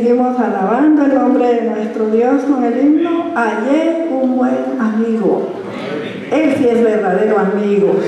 Seguimos 0.00 0.40
alabando 0.40 1.04
el 1.04 1.14
nombre 1.14 1.46
de 1.46 1.60
nuestro 1.60 2.06
Dios 2.06 2.40
con 2.44 2.64
el 2.64 2.80
himno 2.80 3.34
Hallé 3.34 4.08
un 4.10 4.34
buen 4.34 4.80
amigo. 4.80 5.46
Él 6.32 6.54
sí 6.56 6.68
es 6.68 6.82
verdadero 6.82 7.38
amigo, 7.38 8.00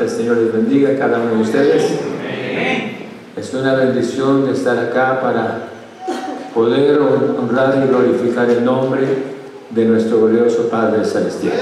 el 0.00 0.10
Señor 0.10 0.36
les 0.36 0.52
bendiga 0.52 0.90
a 0.90 0.96
cada 0.96 1.18
uno 1.20 1.36
de 1.36 1.42
ustedes. 1.42 1.84
Es 3.36 3.54
una 3.54 3.74
bendición 3.74 4.46
de 4.46 4.52
estar 4.52 4.78
acá 4.78 5.20
para 5.20 5.68
poder 6.54 6.98
honrar 7.00 7.82
y 7.84 7.88
glorificar 7.88 8.48
el 8.50 8.64
nombre 8.64 9.00
de 9.70 9.84
nuestro 9.84 10.20
glorioso 10.20 10.68
Padre 10.68 11.04
Celestial. 11.04 11.54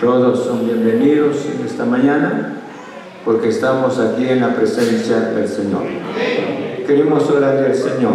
Todos 0.00 0.44
son 0.44 0.66
bienvenidos 0.66 1.36
en 1.46 1.66
esta 1.66 1.84
mañana 1.84 2.54
porque 3.24 3.48
estamos 3.48 3.98
aquí 3.98 4.28
en 4.28 4.40
la 4.40 4.54
presencia 4.54 5.20
del 5.20 5.48
Señor. 5.48 5.82
Queremos 6.86 7.28
orar 7.30 7.56
al 7.58 7.74
Señor. 7.74 8.14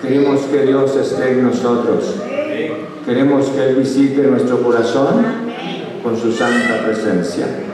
Queremos 0.00 0.40
que 0.42 0.62
Dios 0.62 0.94
esté 0.96 1.32
en 1.32 1.44
nosotros. 1.44 2.14
Queremos 3.04 3.46
que 3.48 3.64
Él 3.64 3.76
visite 3.76 4.22
nuestro 4.22 4.62
corazón 4.62 5.24
con 6.02 6.16
su 6.16 6.32
santa 6.32 6.84
presencia. 6.84 7.65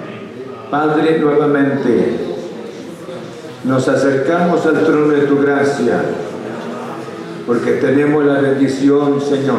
Padre, 0.72 1.18
nuevamente 1.18 2.16
nos 3.64 3.86
acercamos 3.88 4.64
al 4.64 4.82
trono 4.86 5.08
de 5.08 5.26
tu 5.26 5.38
gracia 5.38 6.00
porque 7.46 7.72
tenemos 7.72 8.24
la 8.24 8.40
bendición, 8.40 9.20
Señor, 9.20 9.58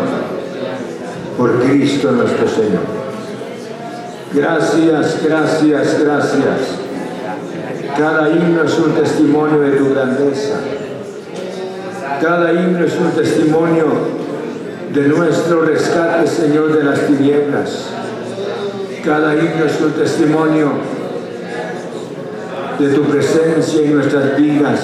por 1.38 1.62
Cristo 1.62 2.14
nuestro 2.14 2.48
Señor. 2.48 2.82
Gracias, 4.34 5.20
gracias, 5.24 6.00
gracias. 6.04 6.80
Cada 7.96 8.30
himno 8.30 8.64
es 8.64 8.80
un 8.80 8.94
testimonio 8.94 9.60
de 9.60 9.72
tu 9.74 9.94
grandeza. 9.94 10.56
Cada 12.24 12.54
himno 12.54 12.84
es 12.84 12.96
un 12.96 13.12
testimonio 13.12 13.86
de 14.92 15.08
nuestro 15.10 15.62
rescate, 15.62 16.26
Señor, 16.26 16.76
de 16.76 16.84
las 16.84 17.02
tinieblas. 17.02 17.90
Cada 19.06 19.36
himno 19.36 19.66
es 19.66 19.80
un 19.80 19.92
testimonio 19.92 20.93
de 22.80 22.90
tu 22.90 23.04
presencia 23.04 23.82
en 23.82 23.96
nuestras 23.96 24.38
vidas. 24.38 24.80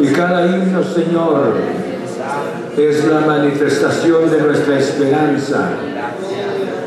Y 0.00 0.06
cada 0.08 0.46
himno, 0.46 0.82
Señor, 0.82 1.54
es 2.76 3.04
la 3.06 3.20
manifestación 3.20 4.30
de 4.30 4.40
nuestra 4.40 4.78
esperanza 4.78 5.70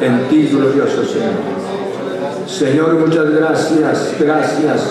en 0.01 0.27
ti, 0.29 0.47
glorioso 0.47 1.03
Señor. 1.05 1.55
Señor, 2.47 2.93
muchas 2.95 3.31
gracias, 3.31 4.15
gracias 4.19 4.81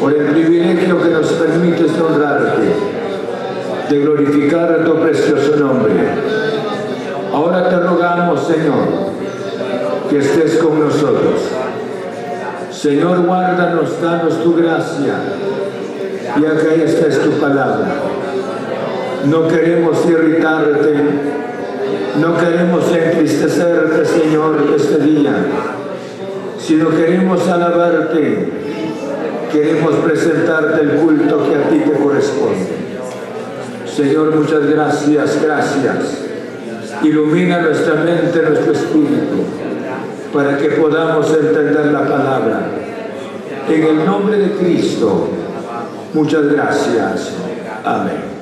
por 0.00 0.14
el 0.14 0.26
privilegio 0.26 1.02
que 1.02 1.10
nos 1.10 1.26
permites 1.32 1.90
honrarte, 2.00 2.68
de 3.90 3.98
glorificar 4.00 4.72
a 4.72 4.84
tu 4.84 5.00
precioso 5.00 5.56
nombre. 5.56 5.94
Ahora 7.32 7.68
te 7.68 7.76
rogamos, 7.76 8.46
Señor, 8.46 9.12
que 10.08 10.18
estés 10.18 10.58
con 10.58 10.78
nosotros. 10.80 11.57
Señor, 12.80 13.26
guárdanos, 13.26 14.00
danos 14.00 14.40
tu 14.44 14.54
gracia, 14.54 15.14
y 16.40 16.46
acá 16.46 16.74
esta 16.76 17.08
es 17.08 17.18
tu 17.18 17.32
palabra. 17.32 17.88
No 19.24 19.48
queremos 19.48 19.98
irritarte, 20.08 20.94
no 22.20 22.36
queremos 22.36 22.84
entristecerte, 22.92 24.04
Señor, 24.04 24.64
este 24.76 24.98
día, 24.98 25.32
sino 26.60 26.90
queremos 26.90 27.48
alabarte, 27.48 28.48
queremos 29.50 29.94
presentarte 29.96 30.80
el 30.82 30.90
culto 31.00 31.48
que 31.48 31.56
a 31.56 31.68
ti 31.70 31.80
te 31.80 31.98
corresponde. 32.00 32.68
Señor, 33.92 34.36
muchas 34.36 34.66
gracias, 34.66 35.42
gracias. 35.42 36.22
Ilumina 37.02 37.60
nuestra 37.60 37.94
mente, 37.94 38.40
nuestro 38.40 38.72
espíritu, 38.72 39.67
para 40.32 40.58
que 40.58 40.68
podamos 40.70 41.30
entender 41.30 41.86
la 41.86 42.00
palabra. 42.00 42.70
En 43.68 43.82
el 43.82 44.04
nombre 44.04 44.38
de 44.38 44.50
Cristo, 44.52 45.28
muchas 46.14 46.52
gracias. 46.52 47.32
Amén. 47.84 48.38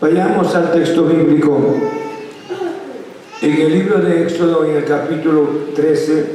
Vayamos 0.00 0.54
al 0.54 0.72
texto 0.72 1.04
bíblico 1.04 1.76
en 3.42 3.58
el 3.58 3.72
libro 3.72 3.98
de 4.00 4.22
Éxodo, 4.22 4.66
en 4.66 4.76
el 4.76 4.84
capítulo 4.84 5.48
13, 5.74 6.26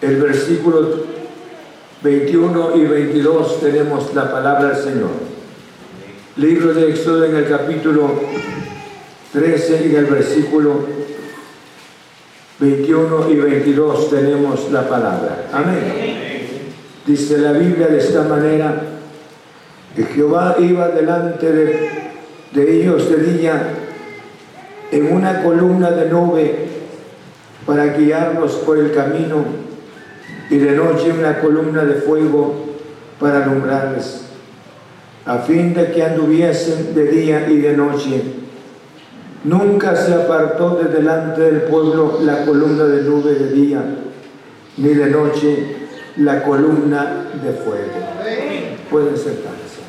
el 0.00 0.16
versículo 0.22 0.88
21 2.02 2.76
y 2.76 2.84
22, 2.86 3.60
tenemos 3.60 4.14
la 4.14 4.32
palabra 4.32 4.68
del 4.70 4.82
Señor. 4.82 5.10
Libro 6.36 6.72
de 6.72 6.88
Éxodo, 6.88 7.26
en 7.26 7.36
el 7.36 7.46
capítulo 7.46 8.10
13, 9.34 9.84
en 9.84 9.96
el 9.96 10.06
versículo 10.06 10.86
21 12.58 13.30
y 13.30 13.36
22, 13.36 14.10
tenemos 14.10 14.70
la 14.70 14.88
palabra. 14.88 15.46
Amén. 15.52 16.22
Dice 17.06 17.38
la 17.38 17.52
Biblia 17.52 17.88
de 17.88 17.98
esta 17.98 18.22
manera, 18.22 18.82
que 19.96 20.04
Jehová 20.04 20.56
iba 20.58 20.88
delante 20.88 21.52
de, 21.52 21.90
de 22.52 22.80
ellos 22.80 23.10
de 23.10 23.16
día 23.16 23.74
en 24.90 25.12
una 25.12 25.42
columna 25.42 25.90
de 25.90 26.08
nube 26.08 26.68
para 27.66 27.86
guiarlos 27.86 28.52
por 28.66 28.78
el 28.78 28.92
camino 28.92 29.44
y 30.50 30.58
de 30.58 30.72
noche 30.72 31.12
una 31.12 31.40
columna 31.40 31.84
de 31.84 31.94
fuego 31.94 32.66
para 33.18 33.44
alumbrarles, 33.44 34.26
a 35.24 35.38
fin 35.38 35.72
de 35.74 35.92
que 35.92 36.02
anduviesen 36.02 36.94
de 36.94 37.06
día 37.06 37.48
y 37.48 37.56
de 37.56 37.76
noche. 37.76 38.22
Nunca 39.44 39.96
se 39.96 40.14
apartó 40.14 40.76
de 40.76 40.88
delante 40.88 41.40
del 41.40 41.62
pueblo 41.62 42.20
la 42.22 42.44
columna 42.44 42.84
de 42.84 43.02
nube 43.02 43.34
de 43.34 43.52
día, 43.52 43.82
ni 44.76 44.88
de 44.94 45.06
noche 45.06 45.76
la 46.18 46.44
columna 46.44 47.24
de 47.42 47.52
fuego. 47.52 47.90
Pueden 48.88 49.16
sentarse. 49.16 49.82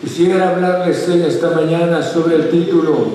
Quisiera 0.00 0.50
hablarles 0.50 1.08
en 1.08 1.22
esta 1.22 1.50
mañana 1.50 2.02
sobre 2.02 2.36
el 2.36 2.50
título 2.50 3.06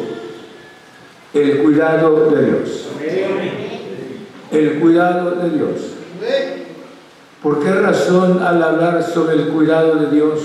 El 1.34 1.64
cuidado 1.64 2.32
de 2.32 2.46
Dios. 2.46 2.88
El 4.52 4.80
cuidado 4.80 5.36
de 5.36 5.50
Dios. 5.52 5.94
¿Por 7.42 7.64
qué 7.64 7.72
razón 7.72 8.44
al 8.44 8.62
hablar 8.62 9.02
sobre 9.04 9.36
el 9.36 9.48
cuidado 9.50 9.96
de 9.96 10.16
Dios 10.16 10.42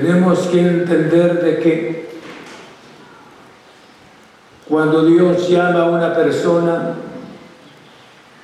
tenemos 0.00 0.40
que 0.48 0.60
entender 0.60 1.42
de 1.42 1.58
que 1.58 2.08
cuando 4.68 5.04
Dios 5.04 5.48
llama 5.48 5.82
a 5.82 5.86
una 5.86 6.14
persona, 6.14 6.94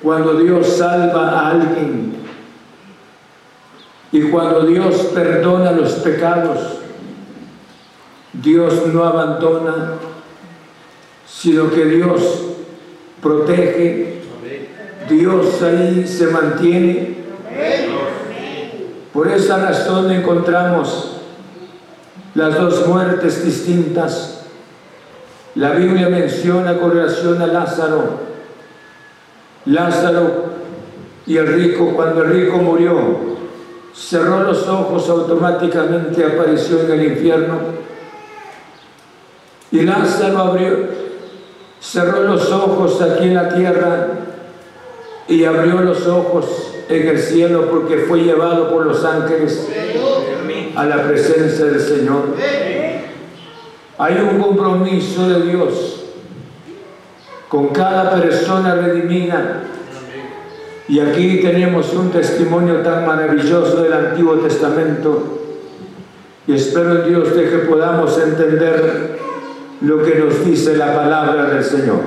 cuando 0.01 0.35
Dios 0.35 0.67
salva 0.67 1.29
a 1.29 1.51
alguien, 1.51 2.15
y 4.11 4.21
cuando 4.23 4.65
Dios 4.65 4.95
perdona 5.13 5.71
los 5.71 5.93
pecados, 5.93 6.77
Dios 8.33 8.87
no 8.87 9.03
abandona, 9.03 9.93
sino 11.27 11.69
que 11.69 11.85
Dios 11.85 12.43
protege, 13.21 14.21
Dios 15.09 15.61
ahí 15.61 16.07
se 16.07 16.27
mantiene. 16.27 17.15
Por 19.13 19.31
esa 19.31 19.57
razón 19.57 20.11
encontramos 20.11 21.15
las 22.35 22.53
dos 22.53 22.85
muertes 22.87 23.43
distintas. 23.43 24.41
La 25.55 25.71
Biblia 25.71 26.09
menciona 26.09 26.77
con 26.77 26.91
relación 26.91 27.41
a 27.41 27.47
Lázaro. 27.47 28.25
Lázaro 29.65 30.45
y 31.25 31.37
el 31.37 31.47
rico, 31.47 31.93
cuando 31.95 32.23
el 32.23 32.31
rico 32.31 32.57
murió, 32.57 33.35
cerró 33.95 34.43
los 34.43 34.67
ojos, 34.67 35.09
automáticamente 35.09 36.23
apareció 36.25 36.81
en 36.81 36.91
el 36.91 37.05
infierno. 37.13 37.59
Y 39.71 39.81
Lázaro 39.81 40.37
abrió, 40.39 40.77
cerró 41.79 42.23
los 42.23 42.51
ojos 42.51 43.01
aquí 43.01 43.23
en 43.23 43.33
la 43.33 43.49
tierra 43.49 44.07
y 45.27 45.43
abrió 45.45 45.81
los 45.81 46.05
ojos 46.05 46.73
en 46.89 47.07
el 47.07 47.17
cielo 47.17 47.69
porque 47.71 47.99
fue 47.99 48.19
llevado 48.19 48.69
por 48.69 48.85
los 48.85 49.03
ángeles 49.03 49.67
a 50.75 50.85
la 50.85 51.03
presencia 51.03 51.65
del 51.65 51.79
Señor. 51.79 52.35
Hay 53.97 54.15
un 54.15 54.41
compromiso 54.41 55.29
de 55.29 55.51
Dios 55.51 56.03
con 57.47 57.69
cada 57.69 58.11
persona 58.19 58.75
redimida 58.75 59.61
y 60.87 60.99
aquí 60.99 61.39
tenemos 61.41 61.93
un 61.93 62.11
testimonio 62.11 62.81
tan 62.81 63.05
maravilloso 63.05 63.83
del 63.83 63.93
Antiguo 63.93 64.35
Testamento 64.35 65.39
y 66.47 66.53
espero 66.53 67.03
en 67.03 67.09
Dios 67.09 67.35
de 67.35 67.49
que 67.49 67.57
podamos 67.59 68.19
entender 68.19 69.17
lo 69.81 70.03
que 70.03 70.15
nos 70.15 70.45
dice 70.45 70.77
la 70.77 70.93
palabra 70.93 71.45
del 71.45 71.63
Señor. 71.63 72.01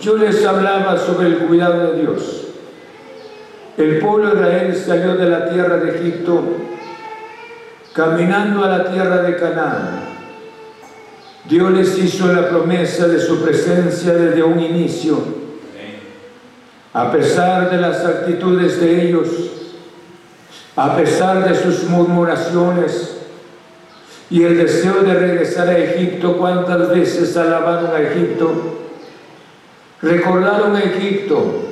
Yo 0.00 0.16
les 0.16 0.44
hablaba 0.46 0.96
sobre 0.96 1.26
el 1.26 1.38
cuidado 1.38 1.92
de 1.92 2.00
Dios. 2.02 2.46
El 3.76 3.98
pueblo 3.98 4.30
de 4.30 4.36
Israel 4.36 4.76
salió 4.76 5.14
de 5.16 5.28
la 5.28 5.50
tierra 5.50 5.78
de 5.78 5.96
Egipto 5.96 6.42
caminando 7.96 8.62
a 8.62 8.68
la 8.68 8.92
tierra 8.92 9.22
de 9.22 9.36
Canaán. 9.36 10.00
Dios 11.48 11.72
les 11.72 11.98
hizo 11.98 12.30
la 12.30 12.50
promesa 12.50 13.08
de 13.08 13.18
su 13.18 13.42
presencia 13.42 14.12
desde 14.12 14.42
un 14.42 14.60
inicio. 14.60 15.16
A 16.92 17.10
pesar 17.10 17.70
de 17.70 17.78
las 17.78 18.04
actitudes 18.04 18.78
de 18.80 19.08
ellos, 19.08 19.28
a 20.76 20.94
pesar 20.94 21.48
de 21.48 21.54
sus 21.54 21.84
murmuraciones 21.84 23.16
y 24.28 24.42
el 24.42 24.58
deseo 24.58 25.02
de 25.02 25.14
regresar 25.14 25.68
a 25.68 25.78
Egipto, 25.78 26.36
cuántas 26.36 26.90
veces 26.90 27.34
alabaron 27.36 27.94
a 27.94 28.00
Egipto, 28.00 28.52
recordaron 30.02 30.76
a 30.76 30.80
Egipto, 30.80 31.62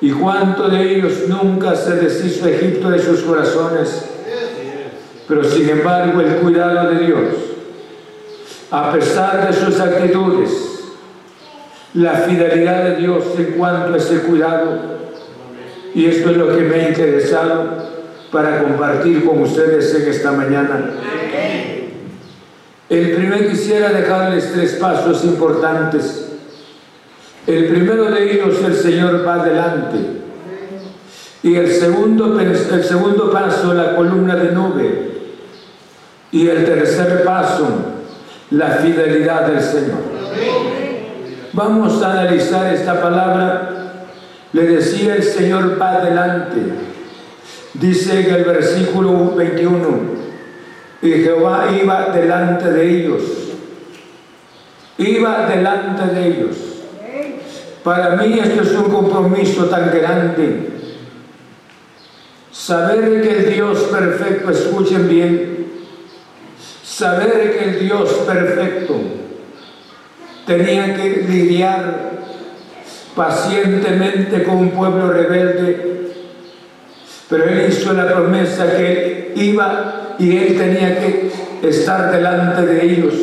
y 0.00 0.10
cuánto 0.10 0.68
de 0.68 0.96
ellos 0.96 1.12
nunca 1.28 1.74
se 1.76 1.96
deshizo 1.96 2.48
Egipto 2.48 2.90
de 2.90 2.98
sus 2.98 3.20
corazones. 3.20 4.15
Pero 5.28 5.44
sin 5.44 5.68
embargo 5.68 6.20
el 6.20 6.36
cuidado 6.36 6.90
de 6.90 7.06
Dios, 7.06 7.24
a 8.70 8.92
pesar 8.92 9.46
de 9.46 9.52
sus 9.52 9.80
actitudes, 9.80 10.50
la 11.94 12.12
fidelidad 12.12 12.84
de 12.84 12.96
Dios 12.96 13.24
en 13.38 13.52
cuanto 13.52 13.94
a 13.94 13.96
ese 13.96 14.20
cuidado, 14.20 14.96
y 15.94 16.06
esto 16.06 16.30
es 16.30 16.36
lo 16.36 16.54
que 16.54 16.62
me 16.62 16.74
ha 16.76 16.88
interesado 16.88 17.90
para 18.30 18.62
compartir 18.62 19.24
con 19.24 19.42
ustedes 19.42 19.94
en 19.94 20.08
esta 20.08 20.32
mañana. 20.32 20.90
El 22.88 23.16
primero 23.16 23.48
quisiera 23.48 23.90
dejarles 23.90 24.52
tres 24.52 24.74
pasos 24.74 25.24
importantes 25.24 26.26
el 27.46 27.68
primero 27.68 28.10
de 28.10 28.32
ellos, 28.32 28.60
el 28.64 28.74
Señor 28.74 29.24
va 29.24 29.34
adelante. 29.34 29.98
Y 31.44 31.54
el 31.54 31.70
segundo, 31.70 32.40
el 32.40 32.84
segundo 32.84 33.30
paso, 33.30 33.72
la 33.72 33.94
columna 33.94 34.34
de 34.34 34.50
nube. 34.50 35.15
Y 36.36 36.50
el 36.50 36.66
tercer 36.66 37.24
paso, 37.24 37.66
la 38.50 38.72
fidelidad 38.72 39.46
del 39.46 39.58
Señor. 39.58 40.02
Vamos 41.54 42.02
a 42.02 42.12
analizar 42.12 42.74
esta 42.74 43.00
palabra. 43.00 44.04
Le 44.52 44.62
decía 44.64 45.14
el 45.14 45.22
Señor 45.22 45.80
va 45.80 45.92
adelante. 45.92 46.60
Dice 47.72 48.20
en 48.20 48.34
el 48.34 48.44
versículo 48.44 49.34
21, 49.34 49.86
y 51.00 51.10
Jehová 51.10 51.68
iba 51.82 52.10
delante 52.10 52.70
de 52.70 52.86
ellos. 52.86 53.22
Iba 54.98 55.46
delante 55.46 56.14
de 56.14 56.26
ellos. 56.26 56.56
Para 57.82 58.14
mí 58.16 58.38
esto 58.38 58.60
es 58.60 58.72
un 58.72 58.90
compromiso 58.90 59.64
tan 59.70 59.90
grande. 59.90 60.68
Saber 62.52 63.22
que 63.22 63.38
el 63.38 63.54
Dios 63.54 63.84
perfecto, 63.84 64.50
escuchen 64.50 65.08
bien, 65.08 65.55
saber 66.96 67.58
que 67.58 67.64
el 67.64 67.78
Dios 67.80 68.10
perfecto 68.26 68.94
tenía 70.46 70.94
que 70.94 71.26
lidiar 71.28 72.12
pacientemente 73.14 74.42
con 74.44 74.56
un 74.56 74.70
pueblo 74.70 75.10
rebelde, 75.10 76.12
pero 77.28 77.44
él 77.44 77.66
hizo 77.68 77.92
la 77.92 78.06
promesa 78.06 78.74
que 78.74 79.34
iba 79.36 80.14
y 80.18 80.38
él 80.38 80.56
tenía 80.56 80.98
que 80.98 81.32
estar 81.68 82.10
delante 82.10 82.64
de 82.64 82.84
ellos. 82.86 83.14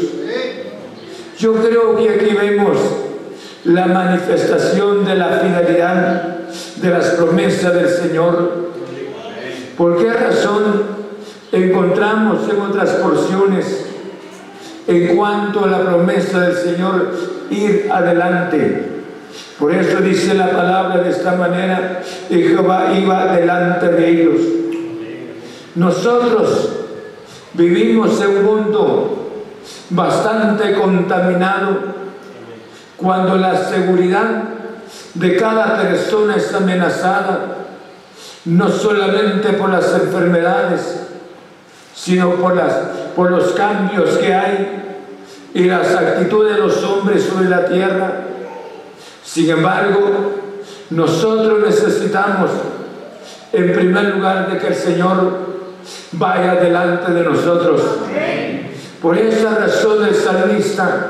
Yo 1.39 1.53
creo 1.55 1.95
que 1.95 2.09
aquí 2.11 2.35
vemos 2.35 2.77
la 3.63 3.87
manifestación 3.87 5.03
de 5.03 5.15
la 5.15 5.29
fidelidad 5.39 6.37
de 6.75 6.89
las 6.91 7.07
promesas 7.11 7.73
del 7.73 7.89
Señor. 7.89 8.71
¿Por 9.75 9.97
qué 9.97 10.13
razón 10.13 11.02
encontramos 11.53 12.49
en 12.49 12.59
otras 12.59 12.89
porciones 12.95 13.85
en 14.87 15.15
cuanto 15.15 15.63
a 15.63 15.67
la 15.67 15.81
promesa 15.81 16.41
del 16.41 16.57
Señor 16.57 17.11
ir 17.49 17.89
adelante? 17.91 18.89
Por 19.59 19.73
eso 19.73 20.01
dice 20.01 20.33
la 20.33 20.49
palabra 20.49 21.03
de 21.03 21.11
esta 21.11 21.35
manera, 21.35 22.01
y 22.29 22.41
Jehová 22.41 22.91
iba 22.93 23.35
delante 23.35 23.87
de 23.87 24.09
ellos. 24.09 24.41
Nosotros 25.75 26.69
vivimos 27.53 28.19
en 28.19 28.37
un 28.37 28.45
mundo 28.45 29.31
bastante 29.91 30.73
contaminado 30.73 31.77
cuando 32.97 33.37
la 33.37 33.55
seguridad 33.55 34.43
de 35.13 35.37
cada 35.37 35.79
persona 35.81 36.35
es 36.35 36.53
amenazada, 36.53 37.57
no 38.45 38.69
solamente 38.69 39.53
por 39.53 39.69
las 39.69 39.93
enfermedades, 39.93 41.12
sino 41.95 42.31
por, 42.35 42.55
las, 42.55 42.73
por 43.15 43.31
los 43.31 43.51
cambios 43.53 44.17
que 44.17 44.33
hay 44.33 44.83
y 45.53 45.65
las 45.65 45.93
actitudes 45.95 46.55
de 46.55 46.61
los 46.61 46.83
hombres 46.83 47.23
sobre 47.23 47.49
la 47.49 47.65
tierra. 47.65 48.11
Sin 49.23 49.49
embargo, 49.49 50.33
nosotros 50.89 51.59
necesitamos, 51.65 52.51
en 53.51 53.73
primer 53.73 54.15
lugar, 54.15 54.51
de 54.51 54.59
que 54.59 54.67
el 54.67 54.75
Señor 54.75 55.37
vaya 56.13 56.55
delante 56.55 57.11
de 57.11 57.23
nosotros. 57.23 57.81
Por 59.01 59.17
esa 59.17 59.55
razón 59.55 60.05
el 60.05 60.15
salmista 60.15 61.09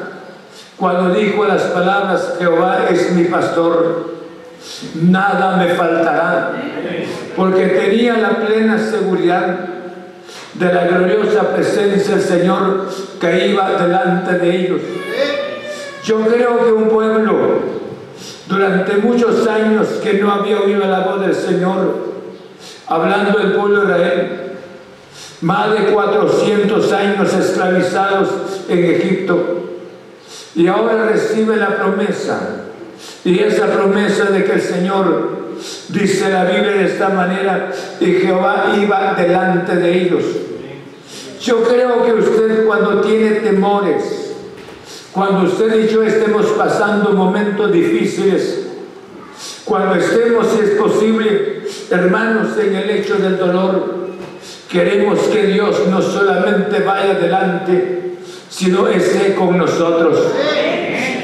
cuando 0.77 1.13
dijo 1.13 1.45
las 1.45 1.61
palabras, 1.63 2.35
Jehová 2.39 2.87
es 2.89 3.11
mi 3.11 3.25
pastor, 3.25 4.15
nada 4.95 5.57
me 5.57 5.69
faltará, 5.75 6.51
porque 7.35 7.67
tenía 7.67 8.17
la 8.17 8.31
plena 8.45 8.77
seguridad 8.77 9.69
de 10.53 10.73
la 10.73 10.85
gloriosa 10.85 11.53
presencia 11.53 12.15
del 12.15 12.23
Señor 12.23 12.87
que 13.19 13.47
iba 13.47 13.71
delante 13.71 14.37
de 14.37 14.55
ellos. 14.55 14.81
Yo 16.03 16.19
creo 16.21 16.65
que 16.65 16.71
un 16.71 16.89
pueblo 16.89 17.73
durante 18.47 18.97
muchos 18.97 19.47
años 19.47 19.87
que 20.03 20.13
no 20.15 20.31
había 20.31 20.59
oído 20.59 20.85
la 20.85 20.99
voz 20.99 21.21
del 21.21 21.33
Señor, 21.33 22.13
hablando 22.87 23.39
del 23.39 23.53
pueblo 23.53 23.81
de 23.81 23.85
Israel, 23.85 24.39
más 25.41 25.71
de 25.71 25.91
400 25.91 26.91
años 26.93 27.33
esclavizados 27.33 28.29
en 28.69 28.83
Egipto, 28.83 29.63
y 30.55 30.67
ahora 30.67 31.05
recibe 31.05 31.55
la 31.55 31.77
promesa. 31.77 32.65
Y 33.25 33.39
esa 33.39 33.67
promesa 33.67 34.25
de 34.25 34.43
que 34.43 34.53
el 34.53 34.61
Señor, 34.61 35.42
dice 35.89 36.29
la 36.29 36.45
Biblia 36.45 36.71
de 36.71 36.85
esta 36.85 37.09
manera, 37.09 37.71
y 37.99 38.05
Jehová 38.05 38.75
iba 38.81 39.13
delante 39.15 39.75
de 39.75 40.01
ellos. 40.01 40.23
Yo 41.41 41.63
creo 41.63 42.03
que 42.05 42.13
usted 42.13 42.65
cuando 42.65 43.01
tiene 43.01 43.31
temores, 43.41 44.33
cuando 45.11 45.43
usted 45.43 45.85
y 45.85 45.93
yo 45.93 46.03
estemos 46.03 46.45
pasando 46.57 47.11
momentos 47.11 47.71
difíciles, 47.71 48.67
cuando 49.65 49.95
estemos, 49.95 50.47
si 50.47 50.59
es 50.61 50.69
posible, 50.71 51.63
hermanos, 51.89 52.57
en 52.57 52.75
el 52.75 52.89
hecho 52.89 53.15
del 53.15 53.37
dolor, 53.37 54.07
queremos 54.69 55.19
que 55.19 55.47
Dios 55.47 55.87
no 55.89 56.01
solamente 56.01 56.79
vaya 56.79 57.13
delante, 57.15 58.15
sino 58.49 58.87
esté 58.87 59.35
con 59.35 59.57
nosotros. 59.57 60.19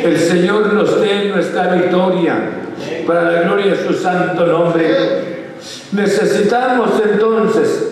El 0.03 0.17
Señor 0.17 0.73
nos 0.73 1.01
dé 1.01 1.25
nuestra 1.25 1.73
victoria 1.75 2.68
para 3.05 3.31
la 3.31 3.41
gloria 3.41 3.73
de 3.73 3.87
su 3.87 3.93
santo 3.93 4.45
nombre. 4.45 5.49
Necesitamos 5.91 6.91
entonces, 7.03 7.89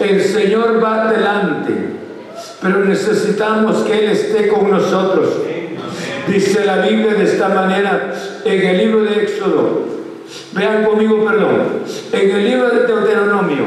el 0.00 0.22
Señor 0.22 0.82
va 0.82 1.08
adelante, 1.08 1.72
pero 2.60 2.84
necesitamos 2.84 3.78
que 3.82 3.98
Él 3.98 4.10
esté 4.10 4.48
con 4.48 4.70
nosotros. 4.70 5.28
Dice 6.28 6.64
la 6.64 6.78
Biblia 6.78 7.14
de 7.14 7.24
esta 7.24 7.48
manera 7.48 8.12
en 8.44 8.66
el 8.66 8.78
libro 8.78 9.04
de 9.04 9.22
Éxodo. 9.22 9.86
Vean 10.52 10.84
conmigo, 10.84 11.24
perdón. 11.24 11.82
En 12.12 12.30
el 12.30 12.44
libro 12.44 12.70
de 12.70 12.86
Deuteronomio, 12.86 13.64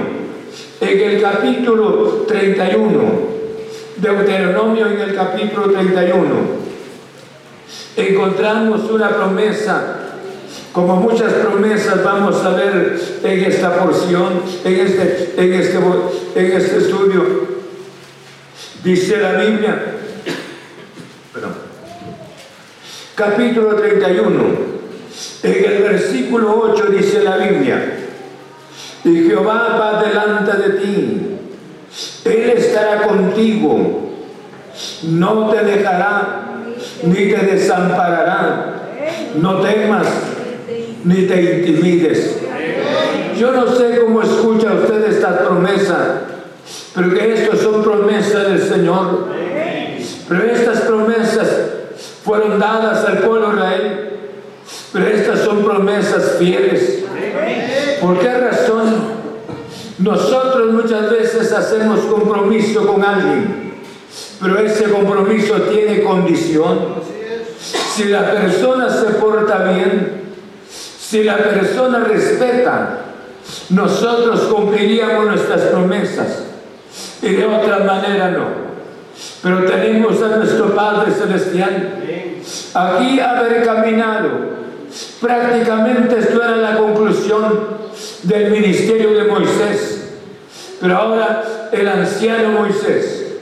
en 0.81 0.99
el 0.99 1.21
capítulo 1.21 2.25
31, 2.27 3.29
Deuteronomio 3.97 4.87
en 4.87 4.99
el 4.99 5.15
capítulo 5.15 5.71
31, 5.71 6.25
encontramos 7.97 8.89
una 8.89 9.09
promesa, 9.09 10.08
como 10.73 10.97
muchas 10.97 11.33
promesas 11.33 12.03
vamos 12.03 12.43
a 12.43 12.49
ver 12.49 12.99
en 13.23 13.43
esta 13.43 13.75
porción, 13.83 14.41
en 14.63 14.73
este, 14.73 15.33
en 15.37 15.53
este, 15.53 15.77
este 16.35 16.77
estudio. 16.77 17.59
Dice 18.83 19.17
la 19.17 19.33
Biblia, 19.33 19.95
perdón, 21.33 21.53
capítulo 23.15 23.75
31, 23.75 24.43
en 25.43 25.65
el 25.65 25.83
versículo 25.83 26.71
8 26.73 26.85
dice 26.85 27.23
la 27.23 27.37
Biblia, 27.37 27.97
y 29.03 29.27
Jehová 29.27 29.77
va 29.79 30.03
delante 30.03 30.57
de 30.57 30.79
ti 30.79 31.29
él 32.25 32.49
estará 32.57 33.01
contigo 33.07 34.09
no 35.03 35.49
te 35.49 35.63
dejará 35.63 36.45
ni 37.03 37.13
te 37.13 37.37
desamparará. 37.37 38.75
No 39.35 39.61
temas 39.61 40.07
ni 41.03 41.27
te 41.27 41.41
intimides. 41.41 42.37
Yo 43.37 43.51
no 43.51 43.73
sé 43.75 43.99
cómo 43.99 44.21
escucha 44.21 44.73
usted 44.73 45.07
esta 45.07 45.39
promesa, 45.39 46.21
pero 46.93 47.13
que 47.13 47.33
estas 47.33 47.59
son 47.59 47.83
promesas 47.83 48.47
del 48.47 48.61
Señor. 48.61 49.27
Pero 50.27 50.43
estas 50.43 50.81
promesas 50.81 51.49
fueron 52.23 52.59
dadas 52.59 53.05
al 53.05 53.19
pueblo 53.19 53.49
de 53.49 53.55
Israel, 53.55 54.09
pero 54.93 55.07
estas 55.07 55.39
son 55.39 55.63
promesas 55.63 56.35
fieles. 56.37 57.03
¿Por 58.01 58.19
qué 58.19 58.33
razón? 58.33 59.19
Nosotros 59.99 60.71
muchas 60.71 61.09
veces 61.09 61.51
hacemos 61.51 62.01
compromiso 62.01 62.85
con 62.85 63.03
alguien, 63.03 63.73
pero 64.41 64.59
ese 64.59 64.85
compromiso 64.85 65.55
tiene 65.63 66.03
condición. 66.03 67.09
Si 67.95 68.05
la 68.05 68.31
persona 68.31 68.89
se 68.89 69.05
porta 69.15 69.63
bien, 69.63 70.18
si 71.09 71.23
la 71.23 71.37
persona 71.37 72.01
respeta, 72.01 72.99
nosotros 73.69 74.41
cumpliríamos 74.41 75.25
nuestras 75.25 75.61
promesas 75.61 76.43
y 77.23 77.29
de 77.29 77.45
otra 77.47 77.79
manera 77.79 78.29
no. 78.29 78.45
Pero 79.41 79.65
tenemos 79.65 80.21
a 80.21 80.37
nuestro 80.37 80.75
Padre 80.75 81.11
Celestial 81.11 81.93
aquí 82.75 83.19
haber 83.19 83.65
caminado. 83.65 84.29
Prácticamente 85.19 86.19
esto 86.19 86.43
era 86.43 86.57
la 86.57 86.77
conclusión 86.77 87.59
del 88.21 88.51
ministerio 88.51 89.11
de 89.15 89.23
Moisés. 89.23 90.11
Pero 90.79 90.95
ahora 90.95 91.69
el 91.71 91.87
anciano 91.87 92.51
Moisés, 92.51 93.33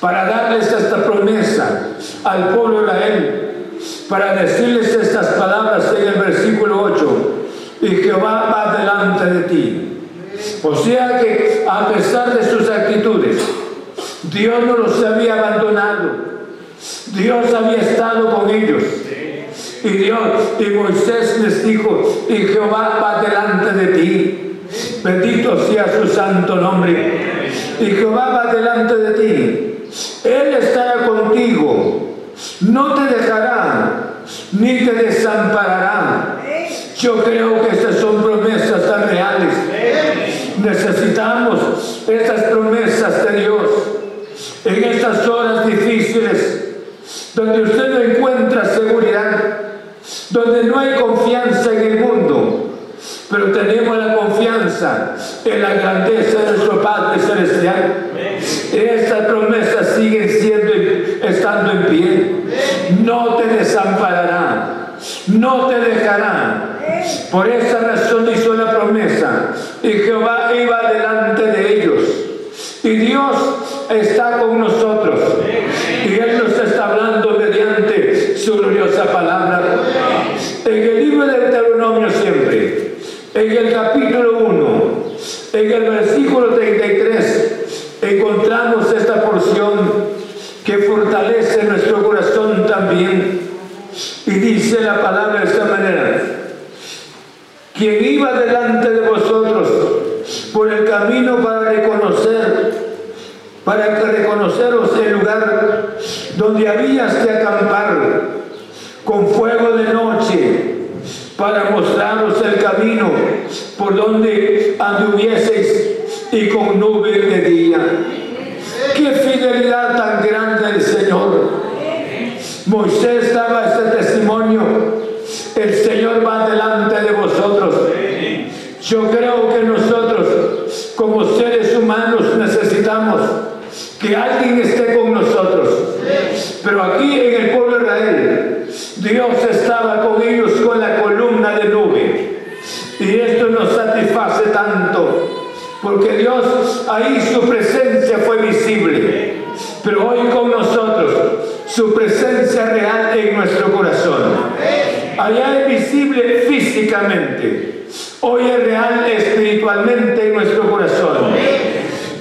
para 0.00 0.24
darles 0.24 0.66
esta 0.72 1.04
promesa 1.04 1.90
al 2.24 2.48
pueblo 2.48 2.80
de 2.80 2.84
Israel, 2.86 3.43
para 4.08 4.34
decirles 4.36 4.94
estas 4.94 5.26
palabras 5.34 5.94
en 5.98 6.08
el 6.08 6.14
versículo 6.14 6.82
8, 6.82 7.46
y 7.82 7.88
Jehová 7.88 8.50
va 8.50 8.78
delante 8.78 9.24
de 9.26 9.42
ti. 9.44 9.90
O 10.62 10.74
sea 10.74 11.20
que 11.20 11.64
a 11.68 11.88
pesar 11.88 12.38
de 12.38 12.44
sus 12.44 12.68
actitudes, 12.68 13.38
Dios 14.24 14.64
no 14.66 14.76
los 14.76 15.02
había 15.04 15.34
abandonado. 15.34 16.34
Dios 17.14 17.52
había 17.54 17.78
estado 17.78 18.34
con 18.34 18.50
ellos. 18.50 18.82
Y 19.84 19.88
Dios, 19.88 20.18
y 20.58 20.64
Moisés 20.70 21.38
les 21.40 21.66
dijo, 21.66 22.26
y 22.28 22.36
Jehová 22.36 22.98
va 23.02 23.22
delante 23.22 23.72
de 23.72 23.86
ti. 23.98 24.60
Bendito 25.04 25.68
sea 25.68 25.86
su 26.00 26.08
santo 26.08 26.56
nombre. 26.56 27.50
Y 27.80 27.86
Jehová 27.86 28.44
va 28.44 28.54
delante 28.54 28.96
de 28.96 29.10
ti. 29.12 29.74
Él 30.24 30.54
estará 30.54 31.06
contigo 31.06 32.13
no 32.60 32.94
te 32.94 33.14
dejará 33.14 34.14
ni 34.52 34.84
te 34.84 34.92
desamparará. 34.92 36.36
Yo 36.98 37.22
creo 37.24 37.60
que 37.62 37.76
estas 37.76 37.96
son 37.96 38.22
promesas 38.22 38.88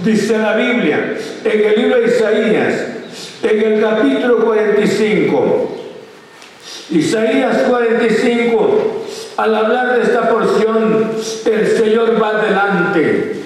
Dice 0.03 0.37
la 0.37 0.57
Biblia 0.57 1.15
en 1.45 1.65
el 1.65 1.75
libro 1.81 2.01
de 2.01 2.07
Isaías, 2.07 2.87
en 3.41 3.73
el 3.73 3.81
capítulo 3.81 4.43
45. 4.43 5.77
Isaías 6.89 7.57
45, 7.69 9.05
al 9.37 9.55
hablar 9.55 9.95
de 9.95 10.01
esta 10.03 10.27
porción, 10.29 11.09
el 11.45 11.67
Señor 11.67 12.21
va 12.21 12.29
adelante. 12.29 13.43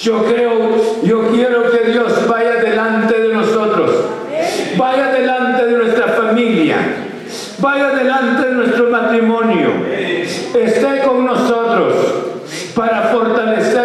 Yo 0.00 0.24
creo, 0.24 1.02
yo 1.02 1.28
quiero 1.32 1.72
que 1.72 1.90
Dios 1.90 2.28
vaya 2.28 2.54
delante 2.62 3.20
de 3.20 3.34
nosotros, 3.34 3.90
vaya 4.76 5.12
delante 5.12 5.66
de 5.66 5.72
nuestra 5.72 6.08
familia, 6.08 6.76
vaya 7.58 7.88
delante 7.88 8.46
de 8.46 8.54
nuestro 8.54 8.90
matrimonio, 8.90 9.70
esté 10.54 11.02
con 11.04 11.26
nosotros 11.26 11.94
para 12.76 13.08
fortalecer 13.08 13.75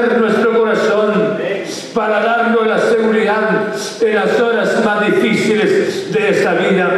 para 1.93 2.21
darnos 2.21 2.67
la 2.67 2.79
seguridad 2.79 3.73
en 4.01 4.15
las 4.15 4.39
horas 4.39 4.83
más 4.85 5.05
difíciles 5.05 6.11
de 6.11 6.29
esta 6.29 6.53
vida. 6.53 6.91